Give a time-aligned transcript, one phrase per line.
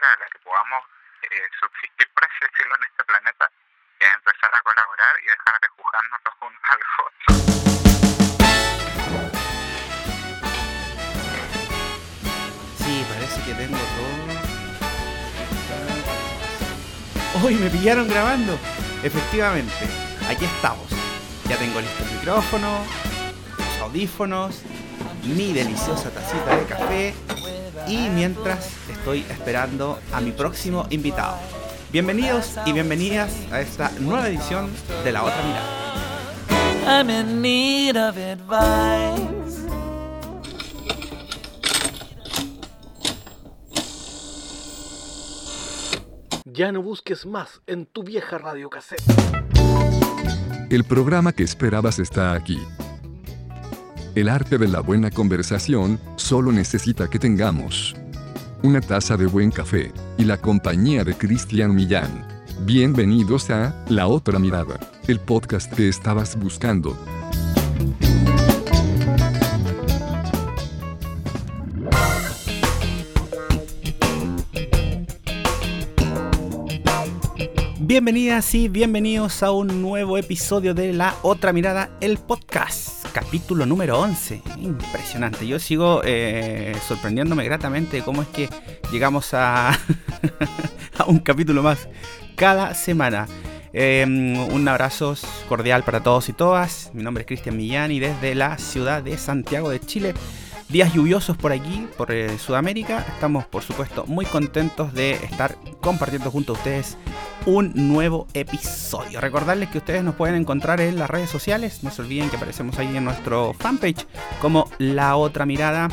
[0.00, 0.84] manera la que podamos
[1.22, 1.28] eh,
[1.60, 3.50] subsistir, por así decirlo, en este planeta
[4.00, 7.36] es empezar a colaborar y dejar de juzgarnos los unos a los otros.
[12.78, 14.20] Sí, parece que tengo todo.
[17.44, 18.58] ¡Uy, me pillaron grabando!
[19.02, 19.88] Efectivamente,
[20.28, 20.88] aquí estamos.
[21.48, 22.84] Ya tengo listo el micrófono,
[23.58, 24.62] los audífonos,
[25.24, 27.14] mi deliciosa tacita de café
[27.88, 31.36] y mientras estoy esperando a mi próximo invitado.
[31.92, 34.70] Bienvenidos y bienvenidas a esta nueva edición
[35.04, 35.80] de La Otra Mirada.
[36.86, 39.60] I'm in need of advice.
[46.44, 49.02] Ya no busques más en tu vieja radio cassette.
[50.70, 52.58] El programa que esperabas está aquí.
[54.20, 57.96] El arte de la buena conversación solo necesita que tengamos
[58.62, 62.28] una taza de buen café y la compañía de Cristian Millán.
[62.66, 66.98] Bienvenidos a La Otra Mirada, el podcast que estabas buscando.
[77.78, 83.98] Bienvenidas y bienvenidos a un nuevo episodio de La Otra Mirada, el podcast, capítulo número
[84.00, 84.42] 11.
[84.58, 88.48] Impresionante, yo sigo eh, sorprendiéndome gratamente de cómo es que
[88.92, 89.78] llegamos a,
[91.06, 91.88] un capítulo más
[92.36, 93.26] cada semana.
[93.72, 95.14] Eh, un abrazo
[95.48, 96.90] cordial para todos y todas.
[96.92, 100.14] Mi nombre es Cristian Millán y desde la ciudad de Santiago de Chile
[100.70, 103.04] días lluviosos por aquí, por eh, Sudamérica.
[103.08, 106.96] Estamos, por supuesto, muy contentos de estar compartiendo junto a ustedes
[107.46, 109.20] un nuevo episodio.
[109.20, 111.82] Recordarles que ustedes nos pueden encontrar en las redes sociales.
[111.82, 114.06] No se olviden que aparecemos ahí en nuestro fanpage
[114.40, 115.88] como La Otra Mirada.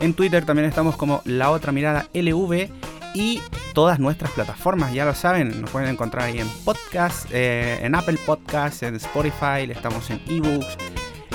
[0.00, 2.68] En Twitter también estamos como La Otra Mirada LV.
[3.14, 3.40] Y
[3.72, 8.18] todas nuestras plataformas, ya lo saben, nos pueden encontrar ahí en podcast, eh, en Apple
[8.26, 10.76] Podcasts, en Spotify, estamos en ebooks,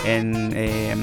[0.05, 0.95] en eh,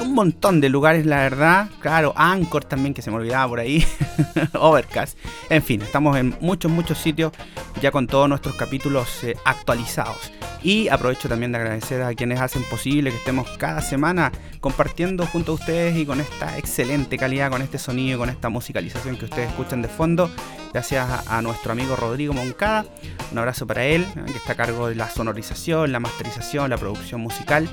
[0.00, 1.68] un montón de lugares, la verdad.
[1.80, 3.84] Claro, Anchor también, que se me olvidaba por ahí.
[4.54, 5.18] Overcast.
[5.48, 7.32] En fin, estamos en muchos, muchos sitios
[7.80, 10.32] ya con todos nuestros capítulos eh, actualizados.
[10.62, 14.30] Y aprovecho también de agradecer a quienes hacen posible que estemos cada semana
[14.60, 19.16] compartiendo junto a ustedes y con esta excelente calidad, con este sonido, con esta musicalización
[19.16, 20.30] que ustedes escuchan de fondo.
[20.72, 22.84] Gracias a, nuestro amigo Rodrigo Moncada.
[23.32, 27.20] Un abrazo para él, que está a cargo de la sonorización, la masterización, la producción
[27.22, 27.68] musical.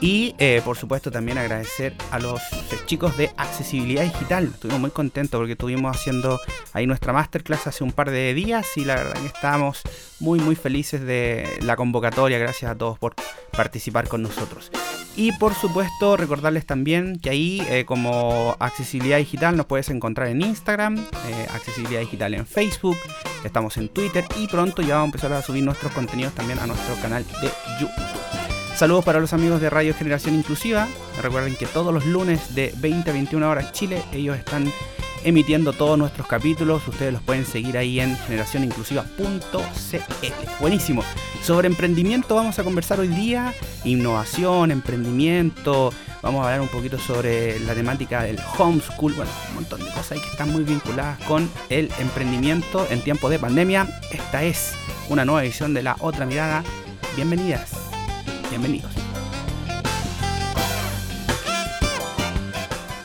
[0.00, 4.44] Y eh, por supuesto también agradecer a los eh, chicos de accesibilidad digital.
[4.44, 6.38] Estuvimos muy contentos porque estuvimos haciendo
[6.72, 9.82] ahí nuestra masterclass hace un par de días y la verdad que estábamos
[10.20, 12.38] muy muy felices de la convocatoria.
[12.38, 13.16] Gracias a todos por
[13.50, 14.70] participar con nosotros.
[15.16, 20.42] Y por supuesto recordarles también que ahí eh, como accesibilidad digital nos puedes encontrar en
[20.42, 20.96] Instagram,
[21.52, 22.96] accesibilidad digital en Facebook,
[23.42, 26.68] estamos en Twitter y pronto ya vamos a empezar a subir nuestros contenidos también a
[26.68, 27.50] nuestro canal de
[27.80, 28.47] YouTube.
[28.78, 30.86] Saludos para los amigos de Radio Generación Inclusiva.
[31.20, 34.72] Recuerden que todos los lunes de 20 a 21 horas Chile, ellos están
[35.24, 36.86] emitiendo todos nuestros capítulos.
[36.86, 40.60] Ustedes los pueden seguir ahí en generacioninclusiva.cl.
[40.60, 41.02] Buenísimo.
[41.42, 43.52] Sobre emprendimiento vamos a conversar hoy día.
[43.82, 45.92] Innovación, emprendimiento.
[46.22, 49.12] Vamos a hablar un poquito sobre la temática del homeschool.
[49.14, 53.28] Bueno, un montón de cosas ahí que están muy vinculadas con el emprendimiento en tiempo
[53.28, 53.88] de pandemia.
[54.12, 54.74] Esta es
[55.08, 56.62] una nueva edición de La Otra Mirada.
[57.16, 57.87] Bienvenidas.
[58.50, 58.90] Bienvenidos.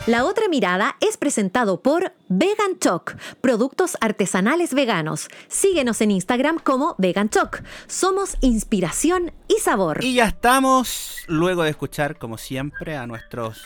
[0.05, 5.29] La otra mirada es presentado por Vegan Choc, productos artesanales veganos.
[5.47, 7.61] Síguenos en Instagram como Vegan Choc.
[7.87, 10.03] Somos inspiración y sabor.
[10.03, 13.63] Y ya estamos, luego de escuchar como siempre a nuestros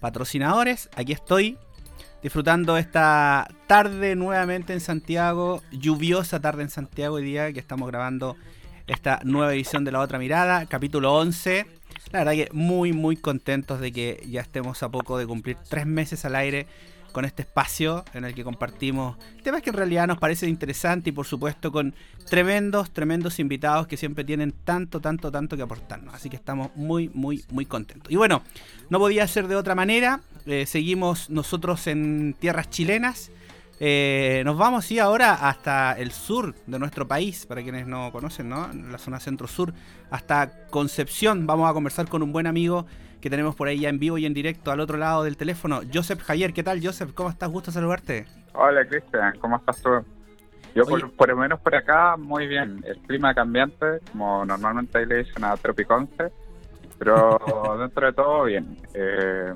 [0.00, 1.58] patrocinadores, aquí estoy
[2.22, 8.36] disfrutando esta tarde nuevamente en Santiago, lluviosa tarde en Santiago hoy día que estamos grabando
[8.86, 11.66] esta nueva edición de La Otra Mirada, capítulo 11.
[12.12, 15.86] La verdad que muy, muy contentos de que ya estemos a poco de cumplir tres
[15.86, 16.66] meses al aire
[17.12, 21.12] con este espacio en el que compartimos temas que en realidad nos parecen interesantes y
[21.12, 21.94] por supuesto con
[22.28, 26.14] tremendos, tremendos invitados que siempre tienen tanto, tanto, tanto que aportarnos.
[26.14, 28.10] Así que estamos muy, muy, muy contentos.
[28.12, 28.42] Y bueno,
[28.88, 30.20] no podía ser de otra manera.
[30.46, 33.30] Eh, seguimos nosotros en tierras chilenas.
[33.82, 38.50] Eh, nos vamos sí ahora hasta el sur de nuestro país, para quienes no conocen,
[38.50, 38.68] ¿no?
[38.90, 39.72] La zona centro-sur,
[40.10, 41.46] hasta Concepción.
[41.46, 42.84] Vamos a conversar con un buen amigo
[43.22, 45.80] que tenemos por ahí ya en vivo y en directo al otro lado del teléfono,
[45.92, 46.52] Joseph Javier.
[46.52, 47.12] ¿Qué tal, Joseph?
[47.14, 47.48] ¿Cómo estás?
[47.48, 48.26] Gusto saludarte.
[48.52, 49.90] Hola, Cristian, ¿cómo estás tú?
[50.74, 52.84] Yo, por, por, lo menos por acá, muy bien.
[52.86, 56.30] El clima cambiante, como normalmente ahí le dicen a Tropiconce,
[56.98, 57.38] pero
[57.80, 58.76] dentro de todo, bien.
[58.92, 59.54] Eh,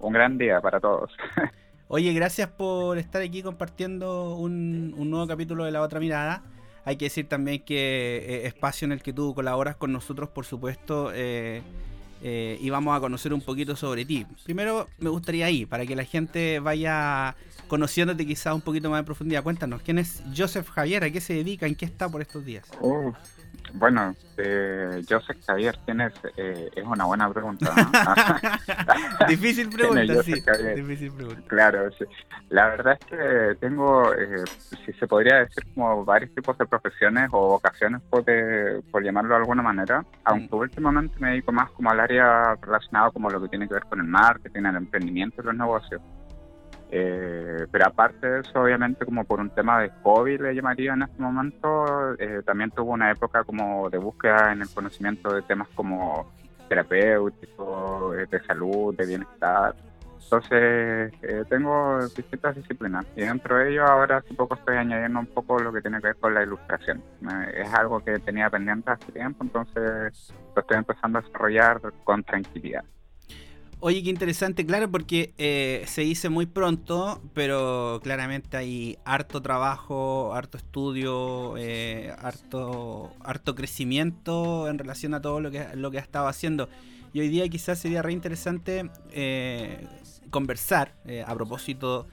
[0.00, 1.10] un gran día para todos.
[1.94, 6.42] Oye, gracias por estar aquí compartiendo un, nuevo capítulo de La Otra Mirada.
[6.86, 10.46] Hay que decir también que eh, espacio en el que tú colaboras con nosotros, por
[10.46, 11.60] supuesto, eh,
[12.22, 14.26] eh, y vamos a conocer un poquito sobre ti.
[14.42, 17.36] Primero me gustaría ahí, para que la gente vaya
[17.68, 19.42] conociéndote quizás un poquito más en profundidad.
[19.42, 21.04] Cuéntanos, ¿quién es Joseph Javier?
[21.04, 21.66] ¿A qué se dedica?
[21.66, 22.66] ¿En qué está por estos días?
[22.80, 23.12] Uh,
[23.74, 26.12] bueno, eh, Joseph Javier, ¿quién es?
[26.36, 27.72] Eh, es una buena pregunta.
[27.74, 29.26] ¿no?
[29.28, 30.22] Difícil ¿Quién es pregunta,
[30.54, 30.64] sí.
[30.80, 31.42] Difícil pregunta.
[31.48, 32.04] Claro, sí.
[32.50, 34.44] la verdad es que tengo, eh,
[34.84, 39.30] si se podría decir, como varios tipos de profesiones o vocaciones, por, de- por llamarlo
[39.34, 43.48] de alguna manera, aunque últimamente me dedico más como al área relacionada como lo que
[43.48, 46.00] tiene que ver con el marketing, el emprendimiento y los negocios.
[46.94, 51.02] Eh, pero aparte de eso, obviamente, como por un tema de hobby, le llamaría en
[51.02, 55.68] este momento, eh, también tuve una época como de búsqueda en el conocimiento de temas
[55.74, 56.30] como
[56.68, 59.74] terapéuticos, eh, de salud, de bienestar.
[60.24, 65.26] Entonces, eh, tengo distintas disciplinas y dentro de ello ahora hace poco estoy añadiendo un
[65.26, 67.02] poco lo que tiene que ver con la ilustración.
[67.22, 72.22] Eh, es algo que tenía pendiente hace tiempo, entonces lo estoy empezando a desarrollar con
[72.24, 72.84] tranquilidad.
[73.84, 80.32] Oye, qué interesante, claro, porque eh, se dice muy pronto, pero claramente hay harto trabajo,
[80.34, 86.00] harto estudio, eh, harto, harto crecimiento en relación a todo lo que, lo que ha
[86.00, 86.68] estado haciendo.
[87.12, 89.84] Y hoy día quizás sería re interesante eh,
[90.30, 92.06] conversar eh, a propósito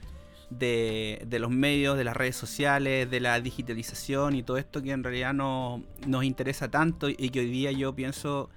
[0.50, 4.90] de, de los medios, de las redes sociales, de la digitalización y todo esto que
[4.90, 8.50] en realidad no, nos interesa tanto y que hoy día yo pienso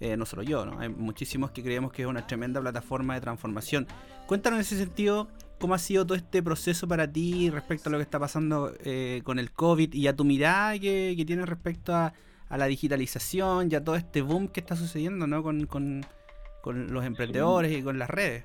[0.00, 0.80] eh, no solo yo, ¿no?
[0.80, 3.86] hay muchísimos que creemos que es una tremenda plataforma de transformación.
[4.26, 7.98] Cuéntanos en ese sentido cómo ha sido todo este proceso para ti respecto a lo
[7.98, 12.14] que está pasando eh, con el COVID y a tu mirada que, tienes respecto a,
[12.48, 15.42] a la digitalización y a todo este boom que está sucediendo ¿no?
[15.42, 16.04] con, con-
[16.62, 18.44] con los emprendedores y con las redes.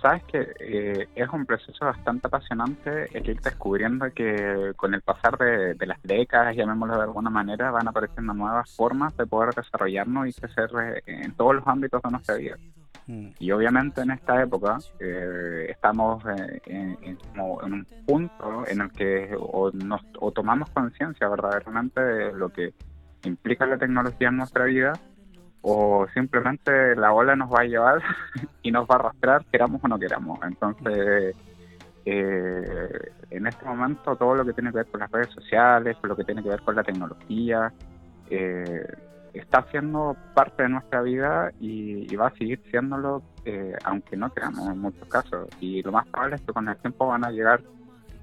[0.00, 5.36] Sabes que eh, es un proceso bastante apasionante el ir descubriendo que con el pasar
[5.38, 10.28] de, de las décadas, llamémoslo de alguna manera, van apareciendo nuevas formas de poder desarrollarnos
[10.28, 12.56] y crecer eh, en todos los ámbitos de nuestra vida.
[13.08, 13.30] Mm.
[13.38, 18.82] Y obviamente en esta época eh, estamos eh, en, en como en un punto en
[18.82, 22.74] el que o, nos, o tomamos conciencia verdaderamente de lo que
[23.24, 24.92] implica la tecnología en nuestra vida
[25.62, 28.02] o simplemente la ola nos va a llevar
[28.62, 30.38] y nos va a arrastrar, queramos o no queramos.
[30.42, 31.36] Entonces,
[32.04, 36.08] eh, en este momento todo lo que tiene que ver con las redes sociales, con
[36.08, 37.72] lo que tiene que ver con la tecnología,
[38.30, 38.86] eh,
[39.34, 44.32] está siendo parte de nuestra vida y, y va a seguir siéndolo, eh, aunque no
[44.32, 45.48] queramos en muchos casos.
[45.60, 47.60] Y lo más probable es que con el tiempo van a llegar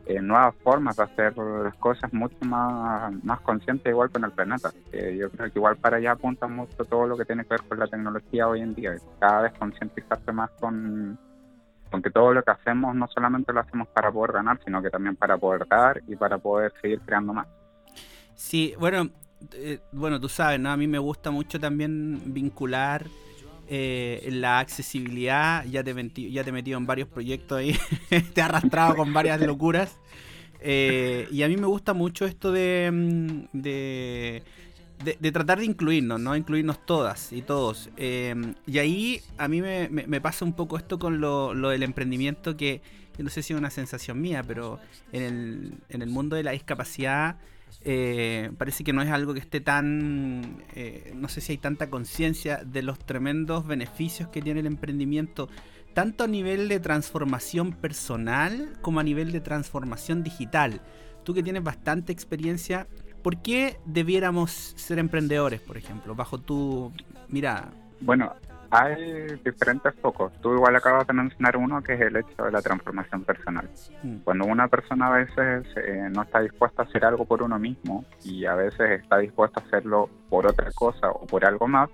[0.06, 4.72] eh, nuevas formas de hacer las cosas mucho más, más conscientes igual con el planeta.
[4.92, 7.64] Eh, yo creo que igual para allá apunta mucho todo lo que tiene que ver
[7.64, 8.96] con la tecnología hoy en día.
[9.20, 11.18] Cada vez concientizarse más con,
[11.90, 14.90] con que todo lo que hacemos no solamente lo hacemos para poder ganar, sino que
[14.90, 17.48] también para poder dar y para poder seguir creando más.
[18.36, 19.10] Sí, bueno,
[19.54, 20.70] eh, bueno, tú sabes, ¿no?
[20.70, 23.06] A mí me gusta mucho también vincular
[23.68, 25.66] eh, la accesibilidad.
[25.66, 25.94] Ya te,
[26.32, 27.78] ya te he metido en varios proyectos ahí,
[28.10, 29.98] te he arrastrado con varias locuras.
[30.62, 34.44] Eh, y a mí me gusta mucho esto de, mm, de,
[35.20, 36.36] de- tratar de incluirnos, ¿no?
[36.36, 37.90] Incluirnos todas y todos.
[37.98, 38.34] Eh,
[38.66, 41.84] y ahí a mí me, me- me pasa un poco esto con lo, lo del
[41.84, 42.82] emprendimiento que
[43.18, 44.80] yo no sé si es una sensación mía, pero
[45.12, 47.38] en el, en el mundo de la discapacidad
[47.88, 51.90] eh, parece que no es algo que esté tan, eh, no sé si hay tanta
[51.90, 55.50] conciencia de los tremendos beneficios que tiene el emprendimiento,
[55.94, 60.82] tanto a nivel de transformación personal como a nivel de transformación digital.
[61.24, 62.88] Tú que tienes bastante experiencia,
[63.22, 66.92] ¿por qué debiéramos ser emprendedores, por ejemplo, bajo tu
[67.30, 67.72] mirada?
[68.02, 68.34] Bueno,
[68.72, 70.32] hay diferentes focos.
[70.42, 73.70] Tú igual acabas de mencionar uno que es el hecho de la transformación personal.
[74.04, 74.18] Mm.
[74.24, 78.06] Cuando una persona a veces eh, no está dispuesta a hacer algo por uno mismo
[78.24, 81.90] y a veces está dispuesta a hacerlo por otra cosa o por algo más,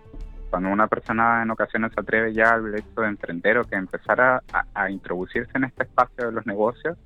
[0.49, 4.19] cuando una persona en ocasiones se atreve ya al hecho de emprender o que empezar
[4.19, 6.97] a, a- a introducirse en este espacio de los negocios,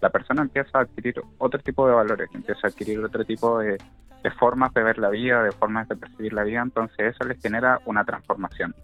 [0.00, 3.76] la persona empieza a adquirir otro tipo de valores, empieza a adquirir otro tipo de,
[4.22, 7.40] de formas de ver la vida, de formas de percibir la vida, entonces eso les
[7.42, 8.74] genera una transformación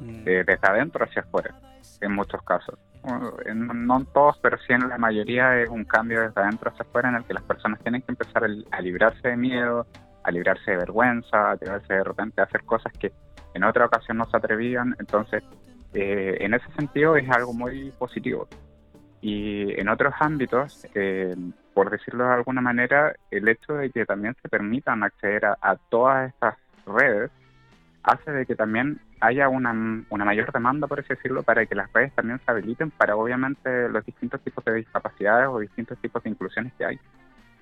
[0.00, 0.22] Mm.
[0.26, 1.54] eh, desde adentro hacia afuera,
[2.00, 2.78] en muchos casos.
[3.46, 6.82] En- no en todos, pero sí en la mayoría es un cambio desde adentro hacia
[6.84, 9.86] afuera en el que las personas tienen que empezar a librarse de miedo,
[10.24, 13.12] a librarse de vergüenza, a librarse de repente a hacer cosas que
[13.54, 14.94] en otra ocasión no se atrevían.
[14.98, 15.42] Entonces,
[15.94, 18.46] eh, en ese sentido es algo muy positivo.
[19.20, 21.34] Y en otros ámbitos, eh,
[21.74, 25.76] por decirlo de alguna manera, el hecho de que también se permitan acceder a, a
[25.88, 27.30] todas estas redes
[28.02, 29.72] hace de que también haya una,
[30.08, 33.88] una mayor demanda, por así decirlo, para que las redes también se habiliten para obviamente
[33.88, 36.96] los distintos tipos de discapacidades o distintos tipos de inclusiones que hay.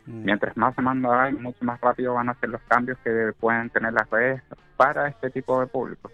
[0.07, 0.25] Mm.
[0.25, 3.93] Mientras más demanda hay, mucho más rápido van a ser los cambios que pueden tener
[3.93, 4.43] las redes
[4.76, 6.11] para este tipo de público.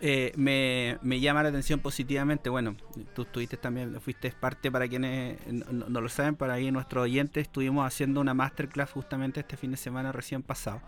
[0.00, 2.50] Eh, me, me llama la atención positivamente.
[2.50, 2.76] Bueno,
[3.14, 7.42] tú estuviste también, fuiste parte para quienes no, no- lo saben, para ahí nuestros oyentes,
[7.46, 10.80] estuvimos haciendo una masterclass justamente este fin de semana recién pasado,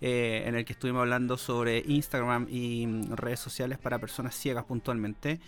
[0.00, 4.64] eh, en el que estuvimos hablando sobre Instagram y mm, redes sociales para personas ciegas
[4.64, 5.40] puntualmente.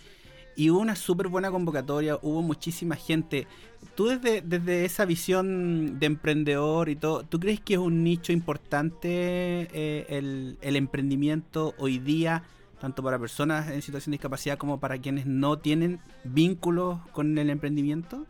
[0.55, 3.47] Y hubo una súper buena convocatoria, hubo muchísima gente.
[3.95, 8.33] Tú desde, desde esa visión de emprendedor y todo, ¿tú crees que es un nicho
[8.33, 12.43] importante eh, el, el emprendimiento hoy día,
[12.81, 17.49] tanto para personas en situación de discapacidad como para quienes no tienen vínculos con el
[17.49, 18.25] emprendimiento?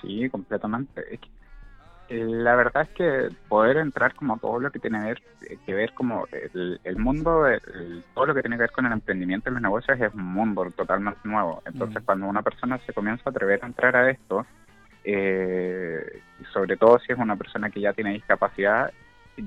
[0.00, 1.14] Sí, completamente.
[1.14, 1.28] Es que,
[2.12, 5.22] la verdad es que poder entrar como todo lo que tiene que ver,
[5.66, 8.92] que ver como el, el mundo, el- todo lo que tiene que ver con el
[8.92, 11.62] emprendimiento y los negocios es un mundo totalmente nuevo.
[11.64, 12.04] Entonces, Mm.
[12.04, 14.46] cuando una persona se comienza a atrever a entrar a esto,
[15.04, 16.20] eh,
[16.52, 18.92] sobre todo si es una persona que ya tiene discapacidad,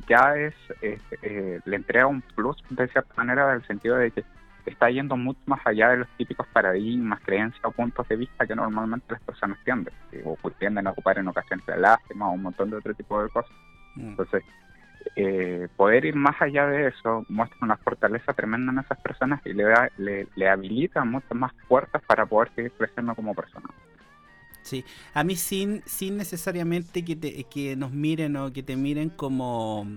[0.08, 4.12] ya es, es, eh, le entrega un plus de cierta manera, en el sentido de
[4.12, 4.24] que
[4.72, 8.56] está yendo mucho más allá de los típicos paradigmas, creencias o puntos de vista que
[8.56, 12.44] normalmente las personas tienden, que o tienden a ocupar en ocasiones la lástima o un
[12.44, 13.52] montón de otro tipo de cosas.
[13.96, 14.10] Mm.
[14.10, 14.44] Entonces,
[15.16, 19.54] eh, poder ir más allá de eso muestra una fortaleza tremenda en esas personas y
[19.54, 23.70] le, da, le, le habilita muchas más puertas para poder seguir creciendo como persona.
[24.66, 29.12] Sí, a mí sin, sin necesariamente que, te, que nos miren o que te miren
[29.12, 29.88] como,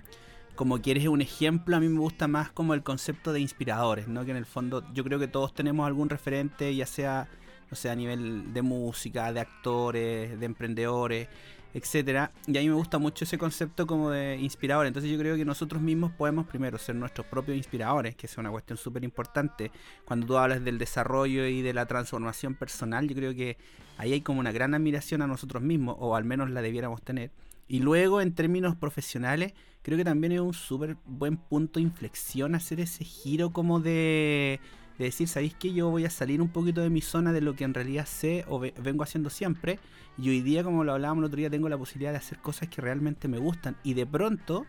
[0.58, 4.08] como que eres un ejemplo, a mí me gusta más como el concepto de inspiradores,
[4.08, 4.24] ¿no?
[4.24, 7.28] Que en el fondo yo creo que todos tenemos algún referente, ya sea,
[7.70, 11.28] no sé, a nivel de música, de actores, de emprendedores,
[11.74, 12.32] etcétera.
[12.48, 14.88] Y a mí me gusta mucho ese concepto como de inspirador.
[14.88, 18.50] Entonces yo creo que nosotros mismos podemos primero ser nuestros propios inspiradores, que es una
[18.50, 19.70] cuestión súper importante.
[20.04, 23.58] Cuando tú hablas del desarrollo y de la transformación personal, yo creo que
[23.96, 27.30] ahí hay como una gran admiración a nosotros mismos, o al menos la debiéramos tener.
[27.68, 32.54] Y luego en términos profesionales, creo que también es un súper buen punto de inflexión
[32.54, 34.60] hacer ese giro como de,
[34.98, 37.54] de decir, ¿sabéis que yo voy a salir un poquito de mi zona de lo
[37.54, 39.78] que en realidad sé o ve- vengo haciendo siempre?
[40.16, 42.68] Y hoy día, como lo hablábamos el otro día, tengo la posibilidad de hacer cosas
[42.68, 43.76] que realmente me gustan.
[43.84, 44.66] Y de pronto,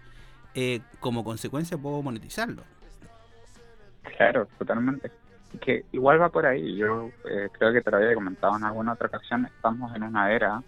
[0.53, 2.63] eh, como consecuencia, puedo monetizarlo.
[4.17, 5.11] Claro, totalmente.
[5.61, 6.75] Que igual va por ahí.
[6.77, 9.45] Yo eh, creo que te lo había comentado en alguna otra ocasión.
[9.45, 10.63] Estamos en una era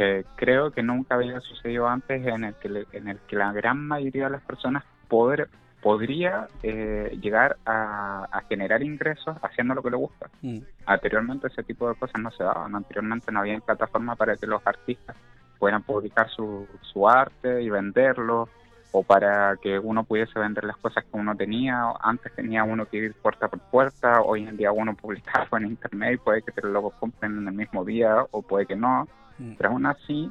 [0.00, 3.52] que creo que nunca había sucedido antes en el que, le- en el que la
[3.52, 5.50] gran mayoría de las personas poder,
[5.82, 10.30] podría eh, llegar a, a generar ingresos haciendo lo que le gusta.
[10.40, 12.74] Mm, Anteriormente ese tipo de cosas no se daban.
[12.74, 15.16] Anteriormente no había plataforma para que los artistas
[15.58, 18.48] puedan publicar su, su arte y venderlo
[18.92, 21.92] o para que uno pudiese vender las cosas que uno tenía.
[22.00, 25.66] Antes tenía uno que ir puerta por puerta, hoy en día uno publica algo en
[25.66, 29.06] internet y puede que te lo compren en el mismo día o puede que no.
[29.40, 29.54] Mm.
[29.56, 30.30] Pero aún así,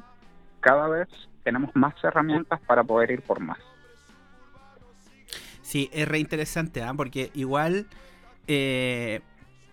[0.60, 1.08] cada vez
[1.44, 3.58] tenemos más herramientas para poder ir por más.
[5.62, 6.92] Sí, es re interesante, ¿ah?
[6.96, 7.86] porque igual,
[8.48, 9.20] eh,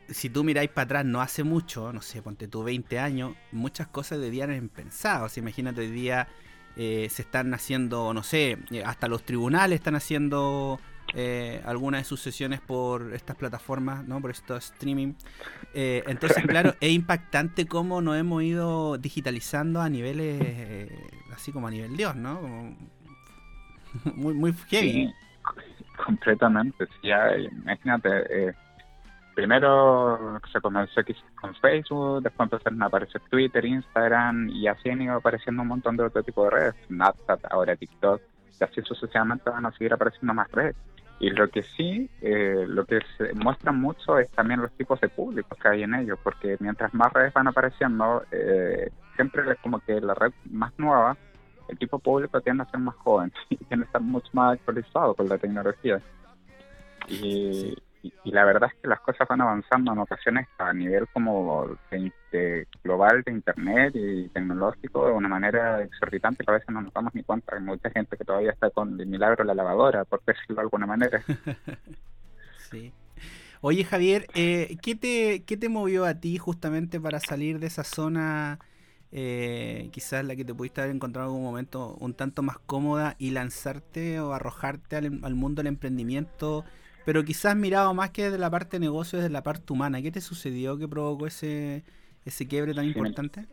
[0.09, 3.87] si tú miráis para atrás, no hace mucho, no sé, ponte tú 20 años, muchas
[3.87, 5.37] cosas de día eran impensadas.
[5.37, 6.27] Imagínate, hoy día
[6.75, 10.79] eh, se están haciendo, no sé, eh, hasta los tribunales están haciendo
[11.13, 14.21] eh, algunas de sus sesiones por estas plataformas, ¿no?
[14.21, 15.13] Por estos streaming.
[15.73, 21.67] Eh, entonces, claro, es impactante cómo nos hemos ido digitalizando a niveles, eh, así como
[21.67, 22.41] a nivel Dios, ¿no?
[22.41, 22.75] Como
[24.15, 24.91] muy, muy heavy.
[24.91, 25.13] Sí,
[26.03, 26.87] completamente.
[27.03, 28.53] Ya, imagínate, eh,
[29.35, 31.01] primero se comenzó
[31.39, 35.97] con Facebook, después empezaron a aparecer Twitter, Instagram, y así han ido apareciendo un montón
[35.97, 38.21] de otro tipo de redes, Snapchat, ahora TikTok,
[38.59, 40.75] y así sucesivamente van a seguir apareciendo más redes.
[41.19, 45.09] Y lo que sí, eh, lo que se muestra mucho es también los tipos de
[45.09, 49.79] públicos que hay en ellos, porque mientras más redes van apareciendo, eh, siempre es como
[49.79, 51.17] que la red más nueva,
[51.69, 55.15] el tipo público tiende a ser más joven y tiende a estar mucho más actualizado
[55.15, 55.99] con la tecnología.
[57.07, 61.77] Y, y, la verdad es que las cosas van avanzando en ocasiones a nivel como
[62.31, 66.93] de, global de internet y tecnológico de una manera exorbitante que a veces no nos
[66.93, 67.55] damos ni cuenta.
[67.55, 70.61] Hay mucha gente que todavía está con el milagro de la lavadora, por decirlo de
[70.61, 71.21] alguna manera.
[72.69, 72.91] Sí.
[73.61, 77.85] Oye Javier, eh, ¿qué, te, ¿qué te movió a ti justamente para salir de esa
[77.85, 78.59] zona,
[79.13, 83.15] eh, quizás la que te pudiste haber encontrado en algún momento un tanto más cómoda
[83.19, 86.65] y lanzarte o arrojarte al mundo del emprendimiento,
[87.07, 90.01] pero quizás mirado más que desde la parte de negocio, desde la parte humana?
[90.01, 91.85] ¿Qué te sucedió que provocó ese,
[92.25, 93.45] ese quiebre tan importante?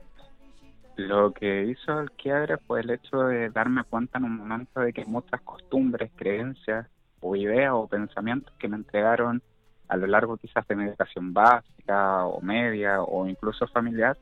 [0.96, 4.92] Lo que hizo el quiebre fue el hecho de darme cuenta en un momento de
[4.92, 6.88] que muchas costumbres, creencias
[7.20, 9.40] o ideas o pensamientos que me entregaron
[9.86, 14.18] a lo largo quizás de mi educación básica o media o incluso familiar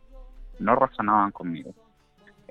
[0.59, 1.73] no resonaban conmigo.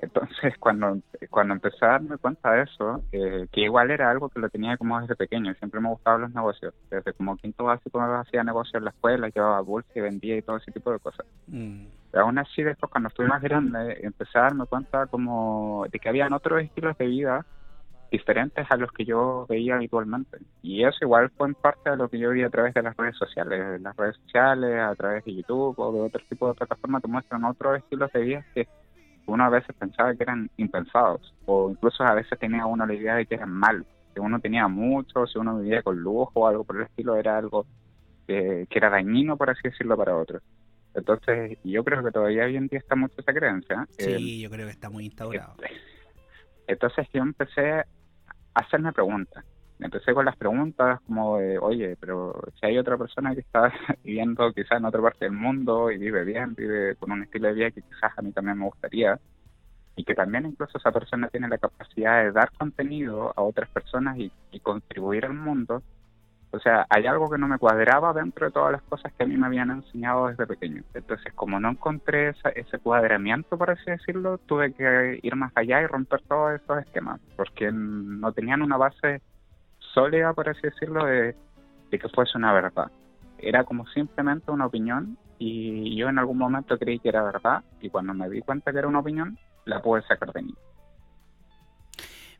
[0.02, 0.98] Entonces, cuando,
[1.30, 4.76] cuando empecé a darme cuenta de eso, eh, que igual era algo que lo tenía
[4.76, 6.74] como desde pequeño, siempre me gustaban los negocios.
[6.90, 10.42] Desde como quinto básico me hacía negocios en la escuela, llevaba bolsa y vendía y
[10.42, 11.24] todo ese tipo de cosas.
[11.46, 11.84] Mm.
[12.10, 16.08] Pero aún así, después, cuando estuve más grande, empecé a darme cuenta como de que
[16.08, 17.46] habían otros estilos de vida
[18.10, 20.38] diferentes a los que yo veía habitualmente.
[20.62, 22.96] Y eso igual fue en parte de lo que yo vi a través de las
[22.96, 23.80] redes sociales.
[23.80, 27.44] Las redes sociales, a través de YouTube o de otro tipo de plataformas, te muestran
[27.44, 28.68] otros estilos de vida que
[29.26, 31.34] uno a veces pensaba que eran impensados.
[31.46, 33.86] O incluso a veces tenía uno la idea de que eran malos.
[34.14, 37.38] Que uno tenía mucho, si uno vivía con lujo o algo por el estilo, era
[37.38, 37.66] algo
[38.26, 40.42] que, que era dañino, por así decirlo, para otros.
[40.94, 43.86] Entonces, yo creo que todavía hoy en día está mucho esa creencia.
[43.96, 45.54] Sí, Eh, yo creo que está muy instaurado.
[46.66, 47.86] entonces yo empecé a
[48.54, 49.44] hacerme preguntas.
[49.84, 53.72] Empecé con las preguntas como de, oye, pero si hay otra persona que está
[54.04, 57.54] viviendo quizás en otra parte del mundo y vive bien, vive con un estilo de
[57.54, 59.18] vida que quizás a mí también me gustaría,
[59.96, 64.18] y que también incluso esa persona tiene la capacidad de dar contenido a otras personas
[64.18, 65.82] y, contribuir al mundo,
[66.52, 69.26] o sea, hay algo que no me cuadraba dentro de todas las cosas que a
[69.26, 70.82] mí me habían enseñado desde pequeño.
[70.94, 75.82] Entonces, como no encontré esa- ese cuadramiento, por así decirlo, tuve que ir más allá
[75.82, 79.22] y romper todos esos esquemas, porque no tenían una base
[79.94, 81.34] sólida, por así decirlo, de,
[81.90, 82.90] que fuese una verdad.
[83.38, 87.90] Era como simplemente una opinión y yo en algún momento creí que era verdad y
[87.90, 90.54] cuando me di cuenta que era una opinión, la pude sacar de mí.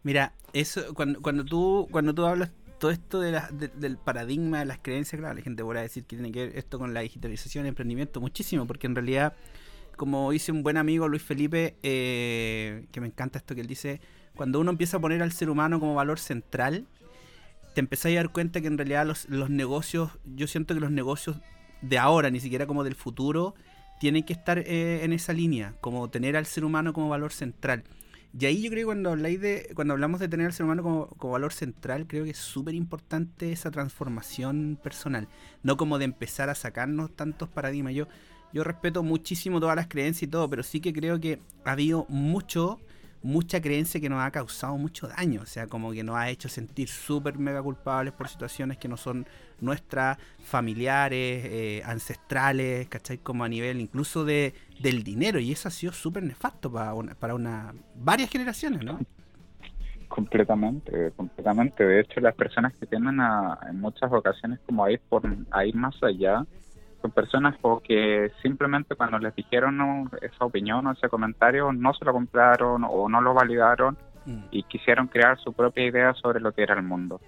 [0.03, 4.59] Mira, eso cuando, cuando tú cuando tú hablas todo esto de la- de- del paradigma
[4.61, 7.01] de las creencias, claro, la gente podrá decir que tiene que ver esto con la
[7.01, 9.35] digitalización y emprendimiento muchísimo, porque en realidad,
[9.97, 14.01] como dice un buen amigo Luis Felipe, eh, que me encanta esto que él dice,
[14.35, 16.87] cuando uno empieza a poner al ser humano como valor central,
[17.75, 20.91] te empezás a dar cuenta que en realidad los, los negocios, yo siento que los
[20.91, 21.37] negocios
[21.81, 23.55] de ahora, ni siquiera como del futuro,
[24.01, 27.85] tienen que estar eh, en esa línea, como tener al ser humano como valor central.
[28.39, 30.83] Y ahí yo creo que cuando habláis de, cuando hablamos de tener al ser humano
[30.83, 35.29] como, como valor central, creo que es súper importante esa transformación personal.
[35.63, 37.95] No como de empezar a sacarnos tantos paradigmas.
[37.95, 38.09] Yo,
[38.53, 42.07] yo respeto muchísimo todas las creencias y todo, pero sí que creo que ha habido
[42.09, 42.81] mucho,
[43.23, 45.43] mucha creencia que nos ha causado mucho daño.
[45.43, 48.97] O sea, como que nos ha hecho sentir súper mega culpables por situaciones que no
[48.97, 49.27] son
[49.61, 53.19] nuestras, familiares, eh, ancestrales, ¿cachai?
[53.19, 55.39] Como a nivel incluso de, del dinero.
[55.39, 58.99] Y eso ha sido súper nefasto para una, para una varias generaciones, ¿no?
[60.09, 61.85] Completamente, completamente.
[61.87, 65.65] De hecho, las personas que tienden a, en muchas ocasiones como a ir, por, a
[65.65, 66.45] ir más allá,
[67.03, 72.05] son personas o que simplemente cuando les dijeron esa opinión o ese comentario no se
[72.05, 74.45] lo compraron o no lo validaron Mm.
[74.51, 77.21] y quisieron crear su propia idea sobre lo que era el mundo.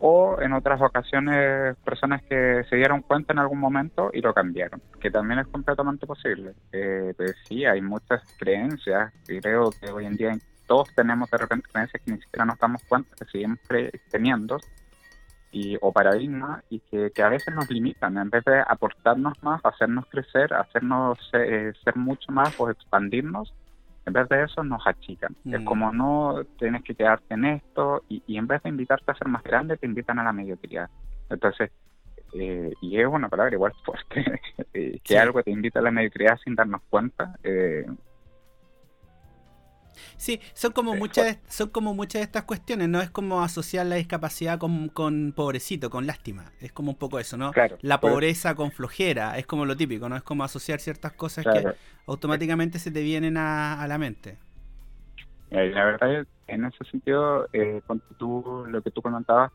[0.00, 4.82] O en otras ocasiones personas que se dieron cuenta en algún momento y lo cambiaron,
[5.00, 6.52] que también es completamente posible.
[6.72, 11.68] Eh, pues sí, hay muchas creencias, creo que hoy en día todos tenemos de repente
[11.72, 13.58] creencias que ni siquiera nos damos cuenta que seguimos
[14.10, 14.58] teniendo,
[15.54, 19.60] y, o paradigmas, y que, que a veces nos limitan, en vez de aportarnos más,
[19.64, 23.52] hacernos crecer, hacernos eh, ser mucho más o expandirnos,
[24.06, 25.34] en vez de eso nos achican.
[25.44, 25.64] Es Mm.
[25.64, 29.28] como no tienes que quedarte en esto y, y en vez de invitarte a ser
[29.28, 30.90] más grande te invitan a la mediocridad.
[31.30, 31.70] Entonces,
[32.34, 34.24] eh, y es una palabra igual fuerte,
[34.74, 35.16] eh, que Sí.
[35.16, 37.34] algo te invita a la mediocridad sin darnos cuenta.
[37.44, 37.86] eh,
[40.16, 43.00] Sí, son como Eh, muchas, son como muchas de estas cuestiones, ¿no?
[43.00, 46.52] Es como asociar la discapacidad con, con pobrecito, con lástima.
[46.60, 47.52] Es como un poco eso, ¿no?
[47.52, 50.16] Claro, la pues- pobreza con flojera, es como lo típico, ¿no?
[50.16, 51.72] Es como asociar ciertas cosas claro.
[51.72, 54.38] que automáticamente se te vienen a, a la mente.
[55.50, 57.80] Eh, la verdad, en ese sentido, eh,
[58.18, 59.52] tú, lo que tú comentabas,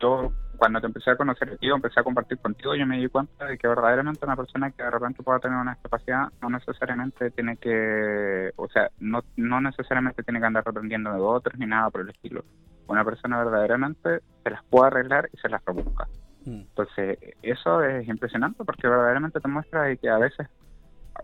[0.00, 2.98] yo cuando te empecé a conocer a ti, o empecé a compartir contigo, yo me
[2.98, 6.50] di cuenta de que verdaderamente una persona que de repente pueda tener una discapacidad no
[6.50, 11.64] necesariamente tiene que, o sea, no, no necesariamente tiene que andar aprendiendo de otros ni
[11.64, 12.44] nada por el estilo.
[12.88, 16.06] Una persona verdaderamente se las puede arreglar y se las rebusca.
[16.44, 16.60] Mm.
[16.60, 20.46] Entonces, eso es impresionante porque verdaderamente te muestra de que a veces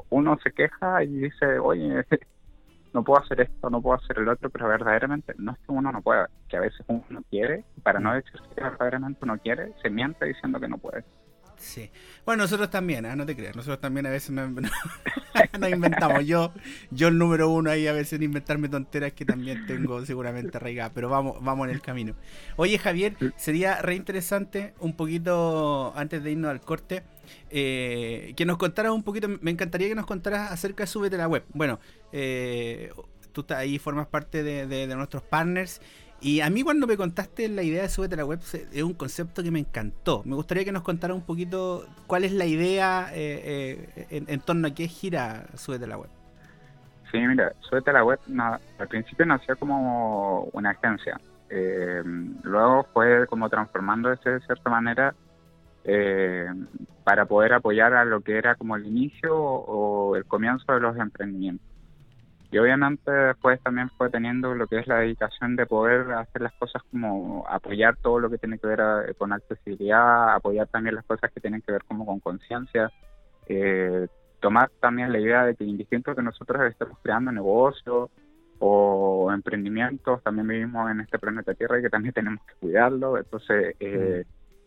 [0.08, 2.06] uno se queja y dice, oye,
[2.96, 5.92] no puedo hacer esto, no puedo hacer el otro, pero verdaderamente no es que uno
[5.92, 9.36] no pueda, que a veces uno no quiere, y para no decir que verdaderamente uno
[9.36, 11.04] quiere, se miente diciendo que no puede.
[11.58, 11.90] Sí.
[12.24, 13.16] Bueno, nosotros también, ¿ah?
[13.16, 13.56] no te creas.
[13.56, 14.50] Nosotros también a veces nos,
[15.60, 16.24] nos inventamos.
[16.26, 16.52] Yo,
[16.90, 20.92] yo el número uno ahí a veces en inventarme tonteras que también tengo seguramente arraigadas.
[20.94, 22.14] Pero vamos, vamos en el camino.
[22.56, 27.02] Oye, Javier, sería re interesante un poquito, antes de irnos al corte,
[27.50, 31.26] eh, que nos contaras un poquito, me encantaría que nos contaras acerca de Súbete la
[31.28, 31.44] Web.
[31.54, 31.80] Bueno,
[32.12, 32.92] eh,
[33.32, 35.80] tú estás ahí, formas parte de, de- de nuestros partners
[36.20, 38.40] Y a mí cuando me contaste la idea de Súbete a la Web
[38.72, 40.22] es un concepto que me encantó.
[40.24, 44.68] Me gustaría que nos contara un poquito cuál es la idea eh, eh, en, torno
[44.68, 46.10] a qué gira Súbete a la Web.
[47.12, 48.20] Sí, mira, Súbete a la Web
[48.78, 51.20] al principio nació como una agencia.
[51.48, 52.02] Eh,
[52.42, 55.14] luego fue como transformándose de cierta manera
[55.84, 56.48] eh,
[57.04, 60.96] para poder apoyar a lo que era como el inicio o el comienzo de los
[60.96, 61.75] emprendimientos.
[62.50, 66.52] Y obviamente después también fue teniendo lo que es la dedicación de poder hacer las
[66.54, 71.04] cosas como apoyar todo lo que tiene que ver eh, con accesibilidad, apoyar también las
[71.04, 72.92] cosas que tienen que ver como con conciencia,
[73.48, 74.06] eh,
[74.40, 78.10] tomar también la idea de que indistinto que nosotros estemos creando negocios
[78.58, 83.18] o emprendimientos, también vivimos en este planeta Tierra y que también tenemos que cuidarlo.
[83.18, 84.24] Entonces, eh,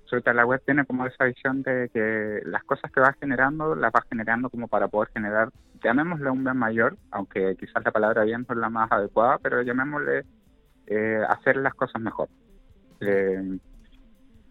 [0.10, 3.92] Suelta la web tiene como esa visión de que las cosas que vas generando, las
[3.92, 5.50] vas generando como para poder generar,
[5.84, 9.62] llamémosle un bien mayor, aunque quizás la palabra bien no es la más adecuada, pero
[9.62, 10.26] llamémosle
[10.88, 12.28] eh, hacer las cosas mejor.
[13.02, 13.60] Eh,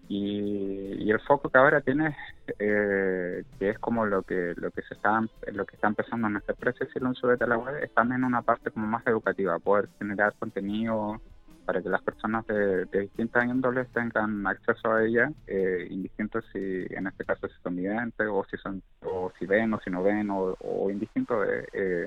[0.08, 2.16] y, y el foco que ahora tiene,
[2.58, 5.20] eh, que es como lo que lo que se está
[5.52, 8.24] lo que está empezando en nuestra empresa, si lo sube de la web, es también
[8.24, 11.20] una parte como más educativa, poder generar contenido
[11.68, 17.08] para que las personas de, distintas índoles tengan acceso a ella, eh, indistinto si en
[17.08, 20.30] este caso si son videntes o si son o si ven o si no ven
[20.30, 22.06] o, o indistinto de, eh,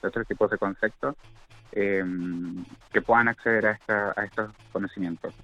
[0.00, 1.16] otros tipos de conceptos
[1.72, 2.04] eh,
[2.92, 5.34] que puedan acceder a, esta, a estos conocimientos.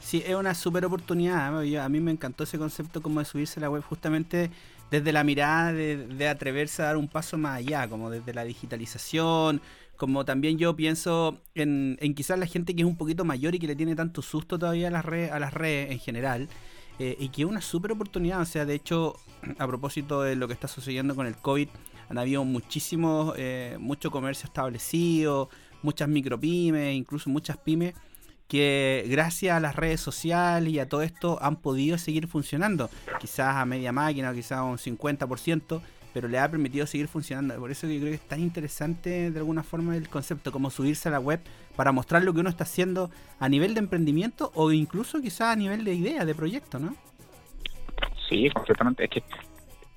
[0.00, 1.62] Sí, es una super oportunidad.
[1.62, 4.50] Yo- a mí me encantó ese concepto como de subirse a la web justamente
[4.90, 8.42] desde la mirada de, de atreverse a dar un paso más allá, como desde la
[8.42, 9.60] digitalización,
[9.96, 13.58] como también yo pienso en, en quizás la gente que es un poquito mayor y
[13.58, 16.48] que le tiene tanto susto todavía a las redes, a las redes en general.
[16.98, 19.16] eh, y que es una super oportunidad, o sea, de hecho,
[19.58, 21.68] a propósito de lo que está sucediendo con el COVID,
[22.08, 25.48] han habido muchísimos, eh, mucho comercio establecido,
[25.82, 27.94] muchas micropymes, incluso muchas pymes
[28.48, 32.90] que gracias a las redes sociales y a todo esto han podido seguir funcionando.
[33.18, 35.80] Quizás a media máquina, quizás a un 50%,
[36.14, 37.54] pero le ha permitido seguir funcionando.
[37.56, 41.08] Por eso yo creo que es tan interesante de alguna forma el concepto, como subirse
[41.08, 41.40] a la web
[41.76, 45.56] para mostrar lo que uno está haciendo a nivel de emprendimiento o incluso quizás a
[45.56, 46.94] nivel de idea, de proyecto, ¿no?
[48.28, 49.04] Sí, completamente.
[49.04, 49.22] Es que,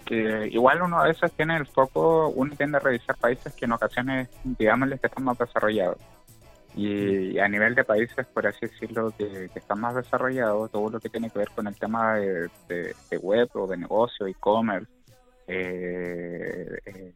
[0.05, 3.71] que igual uno a veces tiene el foco, uno tiende a revisar países que en
[3.73, 5.97] ocasiones, digámosles que están más desarrollados.
[6.75, 10.99] Y a nivel de países, por así decirlo, que, que están más desarrollados, todo lo
[10.99, 14.91] que tiene que ver con el tema de, de- de web o de negocio, e-commerce,
[15.47, 17.13] eh, eh,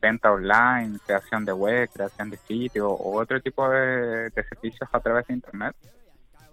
[0.00, 5.26] venta online, creación de web, creación de sitio o otro tipo de, servicios a través
[5.26, 5.74] de Internet,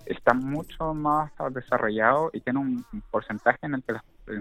[0.05, 3.83] está mucho más desarrollado y tiene un porcentaje en el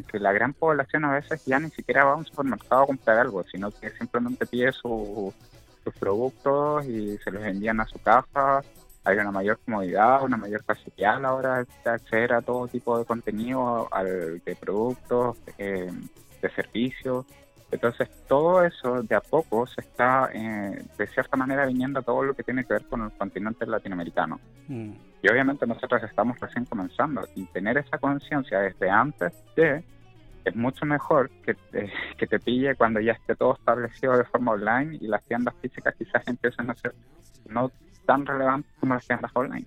[0.07, 3.19] que la, gran población a veces ya ni siquiera va a un supermercado a comprar
[3.19, 5.33] algo, sino que simplemente pide su-
[5.85, 8.63] sus productos y se los envían a su casa.
[9.05, 12.99] Hay una mayor comodidad, una mayor facilidad a la hora de acceder a todo tipo
[12.99, 15.93] de contenido, de productos, eh,
[16.45, 17.27] de servicios.
[17.71, 22.23] Entonces, todo eso de a poco se está, eh, de cierta manera, viniendo a todo
[22.23, 24.39] lo que tiene que ver con el continente latinoamericano.
[24.69, 24.93] Mm.
[25.23, 29.83] Y obviamente nosotros estamos recién comenzando y tener esa conciencia desde antes de
[30.45, 34.53] es mucho mejor que te, que te pille cuando ya esté todo establecido de forma
[34.53, 36.95] online y las tiendas físicas quizás empiecen a ser
[37.49, 37.73] no
[38.07, 39.67] tan relevantes como las tiendas online.